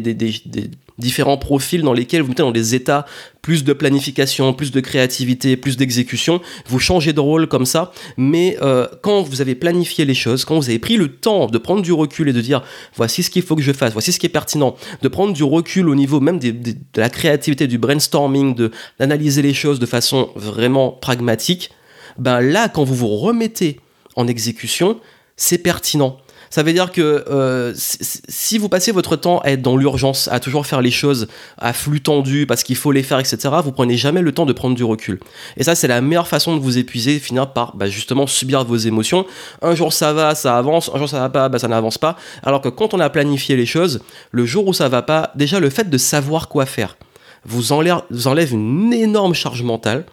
différents 0.98 1.38
profils 1.38 1.82
dans 1.82 1.94
lesquels 1.94 2.22
vous 2.24 2.30
mettez 2.30 2.42
dans 2.42 2.52
des 2.52 2.74
états 2.74 3.06
plus 3.44 3.64
de 3.64 3.72
planification, 3.72 4.54
plus 4.54 4.72
de 4.72 4.80
créativité, 4.80 5.56
plus 5.56 5.78
d'exécution. 5.78 6.42
Vous 6.68 6.80
changez 6.80 7.14
de 7.14 7.20
rôle 7.20 7.48
comme 7.48 7.66
ça, 7.66 7.92
mais 8.18 8.58
euh, 8.62 8.88
quand 9.04 9.22
vous 9.22 9.42
avez 9.42 9.54
planifié 9.54 10.06
les 10.06 10.16
choses, 10.16 10.44
quand 10.44 10.56
vous 10.56 10.70
avez 10.70 10.80
pris 10.80 10.98
le 10.98 11.10
temps 11.10 11.48
de 11.48 11.58
prendre 11.58 11.82
du 11.82 11.94
recul 11.94 12.30
et 12.30 12.34
de 12.34 12.42
dire 12.42 12.64
voici 12.96 13.22
ce 13.22 13.30
qu'il 13.30 13.44
faut 13.44 13.56
que 13.56 13.62
je 13.62 13.74
fasse, 13.74 13.94
voici 13.94 14.12
ce 14.12 14.20
qui 14.20 14.26
est 14.26 14.30
pertinent, 14.30 14.76
de 15.02 15.08
prendre 15.08 15.34
du 15.34 15.44
recul 15.44 15.88
au 15.88 15.96
niveau 15.96 16.20
même 16.20 16.40
de 16.40 16.54
la 16.96 17.10
créativité, 17.10 17.68
du 17.68 17.78
brainstorming, 17.78 18.70
d'analyser 19.00 19.44
les 19.44 19.54
choses 19.54 19.80
de 19.80 19.86
façon 19.86 20.30
vraiment 20.36 20.92
pragmatique, 20.92 21.72
ben 22.18 22.42
là, 22.42 22.70
quand 22.70 22.84
vous 22.84 22.96
vous 22.96 23.16
remettez 23.16 23.80
en 24.16 24.28
exécution, 24.28 25.00
c'est 25.36 25.60
pertinent. 25.60 26.18
Ça 26.50 26.64
veut 26.64 26.74
dire 26.74 26.92
que 26.92 27.26
euh, 27.30 27.74
si 27.76 28.58
vous 28.58 28.70
passez 28.70 28.92
votre 28.92 29.16
temps 29.16 29.40
à 29.40 29.52
être 29.52 29.62
dans 29.62 29.76
l'urgence, 29.76 30.30
à 30.30 30.40
toujours 30.40 30.66
faire 30.66 30.82
les 30.82 30.92
choses 30.92 31.28
à 31.58 31.74
flux 31.74 32.02
tendu 32.02 32.46
parce 32.46 32.64
qu'il 32.64 32.78
faut 32.78 32.92
les 32.92 33.04
faire, 33.04 33.20
etc., 33.20 33.38
vous 33.64 33.72
prenez 33.72 33.98
jamais 33.98 34.22
le 34.22 34.32
temps 34.32 34.46
de 34.46 34.54
prendre 34.54 34.76
du 34.76 34.84
recul. 34.84 35.20
Et 35.58 35.64
ça, 35.64 35.76
c'est 35.76 35.88
la 35.88 36.00
meilleure 36.00 36.28
façon 36.28 36.56
de 36.56 36.62
vous 36.62 36.78
épuiser, 36.78 37.20
finir 37.20 37.52
par 37.52 37.76
bah, 37.76 37.90
justement 37.90 38.28
subir 38.28 38.64
vos 38.64 38.78
émotions. 38.78 39.26
Un 39.62 39.76
jour 39.76 39.92
ça 39.92 40.14
va, 40.14 40.36
ça 40.36 40.58
avance, 40.58 40.90
un 40.94 40.98
jour 40.98 41.10
ça 41.10 41.20
va 41.20 41.30
pas, 41.30 41.50
bah, 41.50 41.60
ça 41.60 41.68
n'avance 41.68 41.98
pas. 41.98 42.16
Alors 42.44 42.62
que 42.62 42.70
quand 42.70 42.94
on 42.94 43.00
a 43.00 43.10
planifié 43.10 43.56
les 43.56 43.66
choses, 43.66 44.00
le 44.32 44.46
jour 44.46 44.68
où 44.68 44.74
ça 44.74 44.88
va 44.88 45.02
pas, 45.02 45.32
déjà 45.36 45.60
le 45.60 45.70
fait 45.70 45.90
de 45.90 45.98
savoir 45.98 46.48
quoi 46.48 46.66
faire 46.66 46.98
vous 47.46 47.62
vous 47.62 48.28
enlève 48.28 48.54
une 48.54 48.92
énorme 48.94 49.34
charge 49.34 49.64
mentale 49.64 50.06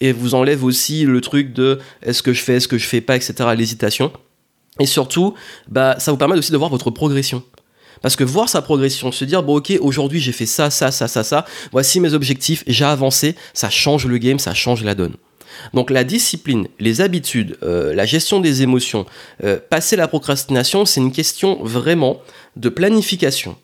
et 0.00 0.12
vous 0.12 0.34
enlève 0.34 0.64
aussi 0.64 1.04
le 1.04 1.20
truc 1.20 1.52
de 1.52 1.78
est-ce 2.02 2.22
que 2.22 2.32
je 2.32 2.42
fais, 2.42 2.54
est-ce 2.54 2.68
que 2.68 2.78
je 2.78 2.86
fais 2.86 3.00
pas, 3.00 3.16
etc., 3.16 3.34
l'hésitation. 3.56 4.12
Et 4.78 4.86
surtout, 4.86 5.34
bah, 5.68 5.96
ça 5.98 6.10
vous 6.10 6.16
permet 6.16 6.38
aussi 6.38 6.52
de 6.52 6.56
voir 6.56 6.70
votre 6.70 6.90
progression. 6.90 7.42
Parce 8.02 8.16
que 8.16 8.24
voir 8.24 8.48
sa 8.48 8.62
progression, 8.62 9.12
se 9.12 9.24
dire, 9.24 9.42
bon 9.42 9.56
ok, 9.56 9.72
aujourd'hui 9.80 10.20
j'ai 10.20 10.32
fait 10.32 10.46
ça, 10.46 10.70
ça, 10.70 10.90
ça, 10.90 11.06
ça, 11.06 11.22
ça, 11.22 11.44
voici 11.70 12.00
mes 12.00 12.14
objectifs, 12.14 12.64
j'ai 12.66 12.84
avancé, 12.84 13.36
ça 13.52 13.68
change 13.68 14.06
le 14.06 14.16
game, 14.16 14.38
ça 14.38 14.54
change 14.54 14.82
la 14.84 14.94
donne. 14.94 15.16
Donc 15.74 15.90
la 15.90 16.04
discipline, 16.04 16.68
les 16.78 17.02
habitudes, 17.02 17.58
euh, 17.62 17.94
la 17.94 18.06
gestion 18.06 18.40
des 18.40 18.62
émotions, 18.62 19.04
euh, 19.44 19.58
passer 19.68 19.96
la 19.96 20.08
procrastination, 20.08 20.86
c'est 20.86 21.00
une 21.00 21.12
question 21.12 21.62
vraiment 21.62 22.22
de 22.56 22.70
planification 22.70 23.56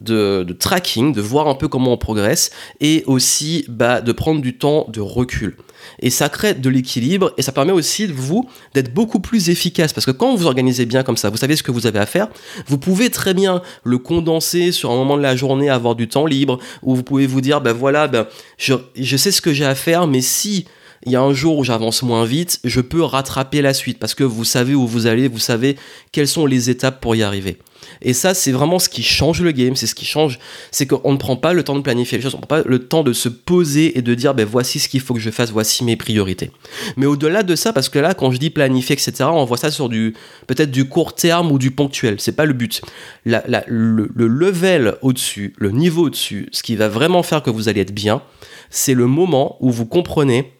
de, 0.00 0.56
tracking, 0.58 1.12
de 1.12 1.20
voir 1.20 1.48
un 1.48 1.54
peu 1.54 1.68
comment 1.68 1.92
on 1.92 1.96
progresse 1.96 2.50
et 2.80 3.04
aussi 3.06 3.64
bah, 3.68 4.00
de 4.00 4.12
prendre 4.12 4.40
du 4.40 4.56
temps 4.56 4.86
de 4.88 5.00
recul. 5.00 5.56
Et 6.00 6.10
ça 6.10 6.28
crée 6.28 6.54
de 6.54 6.68
l'équilibre 6.68 7.32
et 7.36 7.42
ça 7.42 7.52
permet 7.52 7.72
aussi 7.72 8.06
de 8.06 8.12
vous 8.12 8.48
d'être 8.74 8.92
beaucoup 8.92 9.20
plus 9.20 9.50
efficace. 9.50 9.92
Parce 9.92 10.06
que 10.06 10.10
quand 10.10 10.34
vous 10.34 10.46
organisez 10.46 10.86
bien 10.86 11.02
comme 11.02 11.16
ça, 11.16 11.30
vous 11.30 11.36
savez 11.36 11.56
ce 11.56 11.62
que 11.62 11.70
vous 11.70 11.86
avez 11.86 11.98
à 11.98 12.06
faire, 12.06 12.28
vous 12.66 12.78
pouvez 12.78 13.10
très 13.10 13.34
bien 13.34 13.62
le 13.82 13.98
condenser 13.98 14.72
sur 14.72 14.90
un 14.90 14.96
moment 14.96 15.16
de 15.16 15.22
la 15.22 15.36
journée, 15.36 15.70
avoir 15.70 15.94
du 15.94 16.08
temps 16.08 16.26
libre, 16.26 16.58
ou 16.82 16.94
vous 16.94 17.02
pouvez 17.02 17.26
vous 17.26 17.40
dire, 17.40 17.60
ben 17.60 17.72
voilà, 17.72 18.08
ben, 18.08 18.26
je, 18.58 18.74
je 18.96 19.16
sais 19.16 19.30
ce 19.30 19.40
que 19.40 19.52
j'ai 19.52 19.64
à 19.64 19.74
faire, 19.74 20.06
mais 20.06 20.20
si 20.20 20.66
il 21.06 21.12
y 21.12 21.16
a 21.16 21.22
un 21.22 21.32
jour 21.32 21.58
où 21.58 21.64
j'avance 21.64 22.02
moins 22.02 22.24
vite, 22.24 22.60
je 22.64 22.80
peux 22.80 23.02
rattraper 23.02 23.62
la 23.62 23.74
suite 23.74 23.98
parce 23.98 24.14
que 24.14 24.24
vous 24.24 24.44
savez 24.44 24.74
où 24.74 24.86
vous 24.86 25.06
allez, 25.06 25.28
vous 25.28 25.38
savez 25.38 25.76
quelles 26.12 26.28
sont 26.28 26.46
les 26.46 26.70
étapes 26.70 27.00
pour 27.00 27.16
y 27.16 27.22
arriver. 27.22 27.58
Et 28.02 28.12
ça, 28.12 28.34
c'est 28.34 28.52
vraiment 28.52 28.78
ce 28.78 28.88
qui 28.88 29.02
change 29.02 29.42
le 29.42 29.52
game, 29.52 29.76
c'est 29.76 29.86
ce 29.86 29.94
qui 29.94 30.06
change, 30.06 30.38
c'est 30.70 30.86
qu'on 30.86 31.12
ne 31.12 31.18
prend 31.18 31.36
pas 31.36 31.52
le 31.52 31.62
temps 31.62 31.76
de 31.76 31.82
planifier 31.82 32.18
les 32.18 32.24
choses, 32.24 32.34
on 32.34 32.38
ne 32.38 32.46
prend 32.46 32.62
pas 32.62 32.68
le 32.68 32.78
temps 32.78 33.02
de 33.02 33.12
se 33.12 33.28
poser 33.28 33.98
et 33.98 34.02
de 34.02 34.14
dire, 34.14 34.34
ben 34.34 34.46
voici 34.46 34.78
ce 34.78 34.88
qu'il 34.88 35.00
faut 35.00 35.14
que 35.14 35.20
je 35.20 35.30
fasse, 35.30 35.50
voici 35.50 35.84
mes 35.84 35.96
priorités. 35.96 36.50
Mais 36.96 37.06
au-delà 37.06 37.42
de 37.42 37.54
ça, 37.54 37.72
parce 37.72 37.88
que 37.88 37.98
là, 37.98 38.14
quand 38.14 38.30
je 38.30 38.38
dis 38.38 38.50
planifier, 38.50 38.94
etc., 38.94 39.24
on 39.30 39.44
voit 39.44 39.58
ça 39.58 39.70
sur 39.70 39.88
du, 39.88 40.14
peut-être 40.46 40.70
du 40.70 40.88
court 40.88 41.14
terme 41.14 41.52
ou 41.52 41.58
du 41.58 41.70
ponctuel, 41.70 42.16
c'est 42.18 42.36
pas 42.36 42.46
le 42.46 42.54
but. 42.54 42.80
le, 43.24 44.08
le 44.14 44.26
level 44.26 44.96
au-dessus, 45.02 45.54
le 45.58 45.70
niveau 45.70 46.06
au-dessus, 46.06 46.48
ce 46.52 46.62
qui 46.62 46.76
va 46.76 46.88
vraiment 46.88 47.22
faire 47.22 47.42
que 47.42 47.50
vous 47.50 47.68
allez 47.68 47.82
être 47.82 47.94
bien, 47.94 48.22
c'est 48.70 48.94
le 48.94 49.06
moment 49.06 49.56
où 49.60 49.70
vous 49.70 49.86
comprenez 49.86 50.52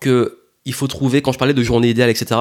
que 0.00 0.40
il 0.64 0.72
faut 0.72 0.86
trouver, 0.86 1.20
quand 1.20 1.32
je 1.32 1.38
parlais 1.38 1.54
de 1.54 1.62
journée 1.62 1.90
idéale, 1.90 2.10
etc., 2.10 2.40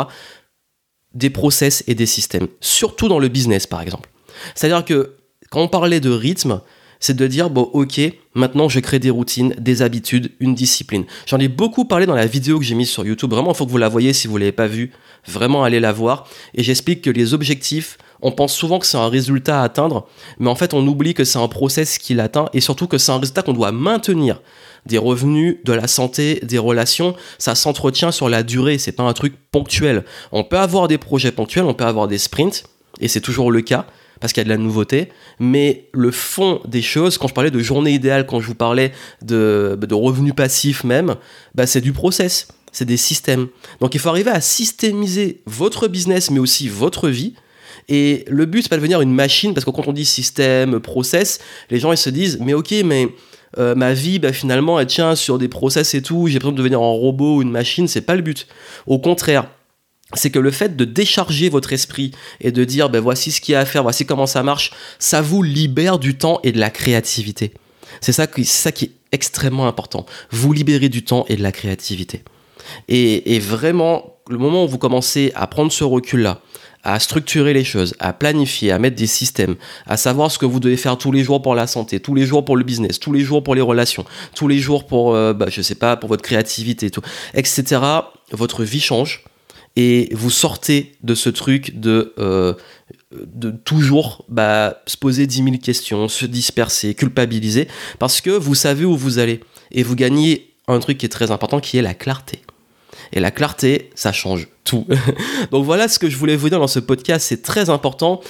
des 1.14 1.30
process 1.30 1.84
et 1.88 1.96
des 1.96 2.06
systèmes, 2.06 2.48
surtout 2.62 3.08
dans 3.08 3.20
le 3.20 3.28
business 3.28 3.68
par 3.68 3.82
exemple. 3.82 4.10
C'est-à-dire 4.56 4.84
que 4.86 5.16
quand 5.52 5.62
on 5.62 5.68
parlait 5.68 6.00
de 6.00 6.10
rythme, 6.10 6.62
c'est 7.00 7.16
de 7.16 7.28
dire, 7.28 7.50
bon 7.50 7.70
ok, 7.74 8.00
maintenant 8.34 8.70
je 8.70 8.80
crée 8.80 8.98
des 8.98 9.10
routines, 9.10 9.54
des 9.60 9.82
habitudes, 9.82 10.32
une 10.40 10.56
discipline. 10.56 11.04
J'en 11.28 11.38
ai 11.38 11.50
beaucoup 11.50 11.86
parlé 11.86 12.06
dans 12.06 12.16
la 12.16 12.26
vidéo 12.26 12.60
que 12.60 12.66
j'ai 12.66 12.76
mise 12.76 12.90
sur 12.90 13.06
YouTube, 13.06 13.30
vraiment 13.30 13.52
il 13.52 13.58
faut 13.58 13.66
que 13.66 13.72
vous 13.72 13.78
la 13.78 13.90
voyez 13.90 14.14
si 14.14 14.28
vous 14.28 14.36
ne 14.36 14.40
l'avez 14.40 14.52
pas 14.54 14.68
vue, 14.68 14.92
vraiment 15.28 15.64
allez 15.64 15.80
la 15.82 15.92
voir. 15.92 16.28
Et 16.56 16.64
j'explique 16.64 17.02
que 17.02 17.10
les 17.10 17.34
objectifs, 17.34 17.98
on 18.22 18.32
pense 18.32 18.56
souvent 18.56 18.80
que 18.80 18.86
c'est 18.86 18.98
un 18.98 19.10
résultat 19.10 19.62
à 19.62 19.66
atteindre, 19.66 20.08
mais 20.40 20.50
en 20.50 20.56
fait 20.56 20.74
on 20.74 20.88
oublie 20.88 21.14
que 21.14 21.26
c'est 21.26 21.40
un 21.40 21.50
process 21.50 21.98
qu'il 21.98 22.22
atteint 22.22 22.46
et 22.54 22.62
surtout 22.62 22.88
que 22.88 22.98
c'est 22.98 23.12
un 23.12 23.20
résultat 23.20 23.42
qu'on 23.42 23.54
doit 23.54 23.74
maintenir. 23.74 24.42
Des 24.86 24.98
revenus, 24.98 25.58
de 25.63 25.74
la 25.74 25.88
santé, 25.88 26.40
des 26.44 26.58
relations, 26.58 27.16
ça 27.38 27.56
s'entretient 27.56 28.12
sur 28.12 28.30
la 28.30 28.44
durée, 28.44 28.78
c'est 28.78 28.92
pas 28.92 29.04
un 29.04 29.13
truc 29.13 29.34
ponctuel. 29.52 30.04
On 30.32 30.44
peut 30.44 30.60
avoir 30.60 30.88
des 30.88 30.98
projets 30.98 31.32
ponctuels, 31.32 31.66
on 31.66 31.74
peut 31.74 31.86
avoir 31.86 32.08
des 32.08 32.18
sprints, 32.18 32.66
et 33.00 33.08
c'est 33.08 33.22
toujours 33.22 33.52
le 33.52 33.62
cas, 33.62 33.86
parce 34.24 34.32
qu'il 34.32 34.40
y 34.40 34.46
a 34.46 34.46
de 34.46 34.50
la 34.50 34.58
nouveauté, 34.58 35.10
mais 35.40 35.90
le 35.92 36.10
fond 36.10 36.62
des 36.66 36.82
choses, 36.82 37.18
quand 37.18 37.28
je 37.28 37.34
parlais 37.34 37.52
de 37.52 37.60
journée 37.60 37.92
idéale, 37.92 38.25
quand 38.25 38.40
je 38.40 38.48
vous 38.48 38.56
parlais 38.56 38.94
de, 39.22 39.78
revenus 39.92 40.34
passifs 40.34 40.86
même, 40.86 41.16
bah 41.56 41.68
c'est 41.68 41.82
du 41.82 41.92
process, 41.92 42.48
c'est 42.72 42.86
des 42.86 42.98
systèmes. 42.98 43.48
Donc 43.82 43.96
il 43.96 44.00
faut 44.00 44.08
arriver 44.08 44.32
à 44.32 44.40
systémiser 44.40 45.42
votre 45.46 45.90
business, 45.90 46.32
mais 46.32 46.40
aussi 46.40 46.70
votre 46.70 47.10
vie. 47.10 47.34
Et 47.90 48.24
le 48.30 48.46
but, 48.46 48.62
c'est 48.62 48.70
pas 48.70 48.78
de 48.78 48.82
devenir 48.82 49.02
une 49.02 49.13
machine, 49.13 49.54
parce 49.54 49.66
que 49.66 49.72
quand 49.72 49.90
on 49.90 49.94
dit 49.94 50.06
système, 50.06 50.80
process, 50.80 51.40
les 51.70 51.80
gens 51.80 51.92
ils 51.92 51.98
se 51.98 52.10
disent, 52.10 52.38
mais 52.40 52.54
ok, 52.54 52.74
mais 52.86 53.10
euh, 53.58 53.76
ma 53.76 53.94
vie, 53.94 54.20
bah, 54.20 54.34
finalement, 54.34 54.80
elle 54.80 54.88
tient 54.88 55.16
sur 55.16 55.38
des 55.38 55.48
process 55.48 55.94
et 55.94 56.02
tout, 56.02 56.28
j'ai 56.28 56.40
besoin 56.40 56.52
de 56.52 56.58
devenir 56.58 56.80
un 56.80 56.92
robot 56.92 57.38
ou 57.38 57.42
une 57.42 57.52
machine, 57.52 57.88
c'est 57.88 58.02
pas 58.02 58.16
le 58.16 58.22
but. 58.22 58.48
Au 58.88 59.00
contraire, 59.00 59.48
c'est 60.14 60.30
que 60.30 60.40
le 60.40 60.52
fait 60.52 60.76
de 60.76 60.86
décharger 60.86 61.50
votre 61.50 61.74
esprit 61.74 62.12
et 62.40 62.52
de 62.52 62.64
dire 62.64 62.90
ben 62.90 63.00
voici 63.00 63.32
ce 63.32 63.42
qu'il 63.42 63.54
y 63.54 63.56
a 63.56 63.60
à 63.60 63.66
faire, 63.66 63.84
voici 63.84 64.06
comment 64.06 64.28
ça 64.28 64.44
marche, 64.44 64.72
ça 65.00 65.22
vous 65.22 65.44
libère 65.44 66.00
du 66.00 66.18
temps 66.18 66.40
et 66.44 66.52
de 66.52 66.60
la 66.60 66.70
créativité. 66.70 67.54
C'est 68.02 68.12
ça, 68.12 68.28
qui, 68.28 68.46
ça 68.46 68.72
qui 68.72 68.86
est 68.86 68.92
extrêmement 69.12 69.68
important. 69.68 70.06
Vous 70.32 70.54
libérez 70.54 70.90
du 70.90 71.04
temps 71.04 71.26
et 71.30 71.36
de 71.36 71.44
la 71.44 71.52
créativité. 71.52 72.24
Et, 72.88 73.36
et 73.36 73.40
vraiment, 73.40 74.18
le 74.30 74.38
moment 74.38 74.66
où 74.66 74.68
vous 74.68 74.78
commencez 74.78 75.32
à 75.36 75.48
prendre 75.48 75.72
ce 75.72 75.84
recul-là, 75.84 76.42
à 76.84 77.00
structurer 77.00 77.54
les 77.54 77.63
choses, 77.63 77.96
à 78.00 78.13
planifier, 78.13 78.72
à 78.72 78.80
mettre 78.80 78.96
des 78.96 79.08
systèmes, 79.08 79.56
à 79.88 79.98
savoir 79.98 80.32
ce 80.32 80.38
que 80.38 80.46
vous 80.46 80.60
devez 80.60 80.78
faire 80.78 80.98
tous 80.98 81.12
les 81.12 81.24
jours 81.24 81.42
pour 81.42 81.56
la 81.56 81.68
santé, 81.68 82.00
tous 82.00 82.16
les 82.16 82.25
jours 82.25 82.44
pour 82.44 82.58
le 82.58 82.63
business, 82.63 83.00
tous 83.00 83.13
les 83.13 83.22
jours 83.22 83.44
pour 83.44 83.56
les 83.56 83.62
relations, 83.62 84.06
tous 84.36 84.48
les 84.48 84.60
jours 84.60 84.86
pour, 84.86 85.16
euh, 85.16 85.34
bah, 85.34 85.48
je 85.50 85.62
sais 85.62 85.75
pas, 85.75 85.96
pour 85.96 86.10
votre 86.10 86.24
créativité, 86.24 86.92
etc. 87.34 87.82
Votre 88.32 88.63
vie 88.63 88.82
change 88.82 89.24
et 89.75 90.10
vous 90.12 90.30
sortez 90.30 90.94
de 91.04 91.16
ce 91.16 91.30
truc 91.30 91.80
de, 91.80 92.13
euh, 92.20 92.54
de 93.12 93.52
toujours 93.52 94.25
bah, 94.28 94.82
se 94.86 94.98
poser 94.98 95.25
10 95.25 95.44
000 95.44 95.58
questions, 95.58 96.08
se 96.08 96.25
disperser, 96.25 96.94
culpabiliser, 96.94 97.68
parce 97.98 98.22
que 98.22 98.30
vous 98.30 98.56
savez 98.56 98.86
où 98.86 98.96
vous 98.96 99.20
allez. 99.20 99.40
Et 99.72 99.84
vous 99.84 99.96
gagnez 99.96 100.54
un 100.68 100.80
truc 100.80 100.98
qui 100.98 101.06
est 101.06 101.10
très 101.10 101.32
important, 101.32 101.60
qui 101.60 101.78
est 101.78 101.82
la 101.82 101.94
clarté. 101.94 102.42
Et 103.12 103.20
la 103.20 103.32
clarté, 103.32 103.90
ça 103.96 104.12
change 104.12 104.48
tout. 104.63 104.86
Donc 105.51 105.65
voilà 105.65 105.88
ce 105.88 106.00
que 106.00 106.10
je 106.10 106.17
voulais 106.17 106.36
vous 106.36 106.50
dire 106.50 106.60
dans 106.60 106.67
ce 106.67 106.79
podcast, 106.79 107.25
c'est 107.27 107.41
très 107.41 107.70
important. 107.70 108.22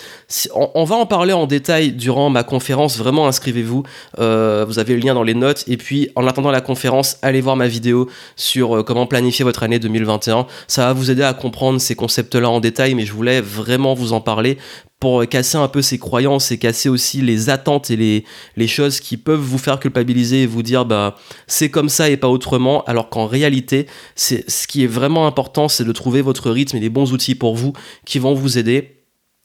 On 0.55 0.83
va 0.83 0.95
en 0.95 1.05
parler 1.05 1.33
en 1.33 1.45
détail 1.45 1.91
durant 1.91 2.29
ma 2.29 2.43
conférence, 2.43 2.97
vraiment 2.97 3.27
inscrivez-vous, 3.27 3.83
euh, 4.19 4.65
vous 4.67 4.79
avez 4.79 4.95
le 4.95 4.99
lien 4.99 5.13
dans 5.13 5.23
les 5.23 5.33
notes. 5.33 5.63
Et 5.67 5.77
puis 5.77 6.09
en 6.15 6.27
attendant 6.27 6.51
la 6.51 6.61
conférence, 6.61 7.17
allez 7.21 7.41
voir 7.41 7.55
ma 7.55 7.67
vidéo 7.67 8.09
sur 8.35 8.77
euh, 8.77 8.83
comment 8.83 9.05
planifier 9.05 9.43
votre 9.43 9.63
année 9.63 9.79
2021. 9.79 10.47
Ça 10.67 10.87
va 10.87 10.93
vous 10.93 11.11
aider 11.11 11.23
à 11.23 11.33
comprendre 11.33 11.79
ces 11.79 11.95
concepts-là 11.95 12.49
en 12.49 12.59
détail, 12.59 12.95
mais 12.95 13.05
je 13.05 13.13
voulais 13.13 13.41
vraiment 13.41 13.93
vous 13.93 14.13
en 14.13 14.21
parler 14.21 14.57
pour 15.03 15.27
casser 15.27 15.57
un 15.57 15.67
peu 15.67 15.81
ces 15.81 15.99
croyances 15.99 16.53
et 16.53 16.57
casser 16.57 16.87
aussi 16.87 17.19
les 17.19 17.49
attentes 17.49 17.91
et 17.91 17.97
les, 17.97 18.23
les 18.55 18.67
choses 18.67 19.01
qui 19.01 19.17
peuvent 19.17 19.37
vous 19.37 19.57
faire 19.57 19.77
culpabiliser 19.77 20.43
et 20.43 20.45
vous 20.45 20.63
dire 20.63 20.85
bah 20.85 21.17
c'est 21.45 21.69
comme 21.69 21.89
ça 21.89 22.09
et 22.09 22.15
pas 22.15 22.29
autrement 22.29 22.85
alors 22.85 23.09
qu'en 23.09 23.27
réalité 23.27 23.87
ce 24.15 24.65
qui 24.65 24.85
est 24.85 24.87
vraiment 24.87 25.27
important 25.27 25.67
c'est 25.67 25.83
de 25.83 25.91
trouver 25.91 26.21
votre 26.23 26.49
rythme 26.51 26.77
et 26.77 26.79
les 26.79 26.89
bons 26.89 27.13
outils 27.13 27.35
pour 27.35 27.55
vous 27.55 27.73
qui 28.05 28.19
vont 28.19 28.33
vous 28.33 28.57
aider 28.57 28.99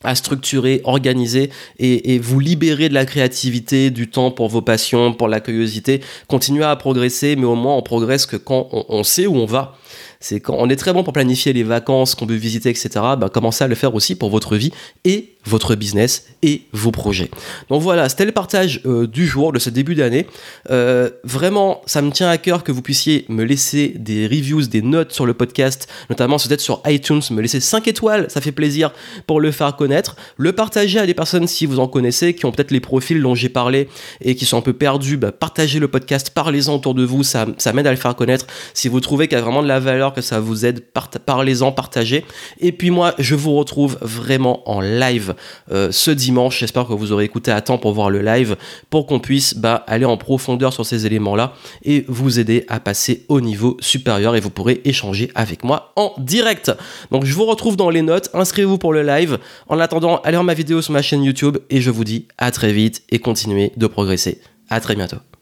à 0.04 0.14
structurer, 0.14 0.80
organiser 0.84 1.50
et, 1.80 2.20
vous 2.20 2.38
libérer 2.38 2.88
de 2.88 2.94
la 2.94 3.04
créativité, 3.04 3.90
du 3.90 4.08
temps 4.08 4.30
pour 4.30 4.48
vos 4.48 4.62
passions, 4.62 5.12
pour 5.12 5.26
la 5.26 5.40
curiosité. 5.40 6.00
Continuez 6.28 6.62
à 6.62 6.76
progresser, 6.76 7.34
mais 7.34 7.46
au 7.46 7.56
moins 7.56 7.76
on 7.76 7.82
progresse 7.82 8.24
que 8.24 8.36
quand 8.36 8.68
on 8.70 9.02
sait 9.02 9.26
où 9.26 9.34
on 9.34 9.46
va 9.46 9.76
c'est 10.20 10.40
quand 10.40 10.56
on 10.58 10.68
est 10.68 10.76
très 10.76 10.92
bon 10.92 11.04
pour 11.04 11.12
planifier 11.12 11.52
les 11.52 11.62
vacances 11.62 12.14
qu'on 12.14 12.26
veut 12.26 12.36
visiter, 12.36 12.70
etc. 12.70 12.88
Ben, 13.18 13.28
commencez 13.28 13.62
à 13.62 13.68
le 13.68 13.74
faire 13.74 13.94
aussi 13.94 14.16
pour 14.16 14.30
votre 14.30 14.56
vie 14.56 14.72
et 15.04 15.34
votre 15.44 15.74
business 15.74 16.26
et 16.42 16.62
vos 16.72 16.90
projets. 16.90 17.30
Donc 17.70 17.82
voilà, 17.82 18.08
c'était 18.08 18.24
le 18.24 18.32
partage 18.32 18.80
euh, 18.86 19.06
du 19.06 19.26
jour, 19.26 19.52
de 19.52 19.58
ce 19.58 19.70
début 19.70 19.94
d'année. 19.94 20.26
Euh, 20.70 21.10
vraiment, 21.24 21.80
ça 21.86 22.02
me 22.02 22.10
tient 22.10 22.28
à 22.28 22.38
cœur 22.38 22.64
que 22.64 22.70
vous 22.70 22.82
puissiez 22.82 23.24
me 23.28 23.44
laisser 23.44 23.94
des 23.96 24.26
reviews, 24.26 24.62
des 24.62 24.82
notes 24.82 25.12
sur 25.12 25.26
le 25.26 25.34
podcast, 25.34 25.88
notamment 26.10 26.38
si 26.38 26.48
vous 26.48 26.58
sur 26.58 26.82
iTunes, 26.86 27.22
me 27.30 27.40
laisser 27.40 27.60
5 27.60 27.88
étoiles, 27.88 28.26
ça 28.28 28.40
fait 28.40 28.52
plaisir 28.52 28.92
pour 29.26 29.40
le 29.40 29.50
faire 29.50 29.74
connaître. 29.76 30.16
Le 30.36 30.52
partager 30.52 30.98
à 30.98 31.06
des 31.06 31.14
personnes 31.14 31.46
si 31.46 31.66
vous 31.66 31.78
en 31.80 31.88
connaissez, 31.88 32.34
qui 32.34 32.44
ont 32.44 32.52
peut-être 32.52 32.70
les 32.70 32.80
profils 32.80 33.20
dont 33.20 33.34
j'ai 33.34 33.48
parlé 33.48 33.88
et 34.20 34.34
qui 34.34 34.44
sont 34.44 34.58
un 34.58 34.62
peu 34.62 34.72
perdus, 34.72 35.16
ben, 35.16 35.32
partagez 35.32 35.78
le 35.78 35.88
podcast, 35.88 36.30
parlez-en 36.30 36.74
autour 36.74 36.94
de 36.94 37.04
vous, 37.04 37.22
ça, 37.22 37.46
ça 37.58 37.72
m'aide 37.72 37.86
à 37.86 37.90
le 37.90 37.96
faire 37.96 38.14
connaître. 38.14 38.46
Si 38.74 38.88
vous 38.88 39.00
trouvez 39.00 39.28
qu'il 39.28 39.38
y 39.38 39.40
a 39.40 39.44
vraiment 39.44 39.62
de 39.62 39.68
la 39.68 39.80
valeur, 39.80 40.12
que 40.12 40.20
ça 40.20 40.40
vous 40.40 40.66
aide, 40.66 40.84
parlez-en, 41.26 41.72
partagez. 41.72 42.24
Et 42.60 42.72
puis 42.72 42.90
moi, 42.90 43.14
je 43.18 43.34
vous 43.34 43.54
retrouve 43.54 43.98
vraiment 44.02 44.68
en 44.68 44.80
live 44.80 45.34
euh, 45.70 45.90
ce 45.90 46.10
dimanche. 46.10 46.58
J'espère 46.58 46.86
que 46.86 46.92
vous 46.92 47.12
aurez 47.12 47.24
écouté 47.24 47.50
à 47.50 47.60
temps 47.60 47.78
pour 47.78 47.92
voir 47.92 48.10
le 48.10 48.22
live, 48.22 48.56
pour 48.90 49.06
qu'on 49.06 49.20
puisse 49.20 49.54
bah, 49.54 49.84
aller 49.86 50.04
en 50.04 50.16
profondeur 50.16 50.72
sur 50.72 50.84
ces 50.84 51.06
éléments-là 51.06 51.54
et 51.84 52.04
vous 52.08 52.38
aider 52.38 52.64
à 52.68 52.80
passer 52.80 53.24
au 53.28 53.40
niveau 53.40 53.76
supérieur 53.80 54.36
et 54.36 54.40
vous 54.40 54.50
pourrez 54.50 54.80
échanger 54.84 55.30
avec 55.34 55.64
moi 55.64 55.92
en 55.96 56.12
direct. 56.18 56.72
Donc 57.10 57.24
je 57.24 57.34
vous 57.34 57.46
retrouve 57.46 57.76
dans 57.76 57.90
les 57.90 58.02
notes, 58.02 58.30
inscrivez-vous 58.34 58.78
pour 58.78 58.92
le 58.92 59.02
live. 59.02 59.38
En 59.68 59.78
attendant, 59.80 60.20
allez 60.22 60.36
voir 60.36 60.44
ma 60.44 60.54
vidéo 60.54 60.82
sur 60.82 60.92
ma 60.92 61.02
chaîne 61.02 61.22
YouTube 61.22 61.58
et 61.70 61.80
je 61.80 61.90
vous 61.90 62.04
dis 62.04 62.26
à 62.38 62.50
très 62.50 62.72
vite 62.72 63.02
et 63.10 63.18
continuez 63.18 63.72
de 63.76 63.86
progresser. 63.86 64.40
À 64.70 64.80
très 64.80 64.94
bientôt. 64.94 65.37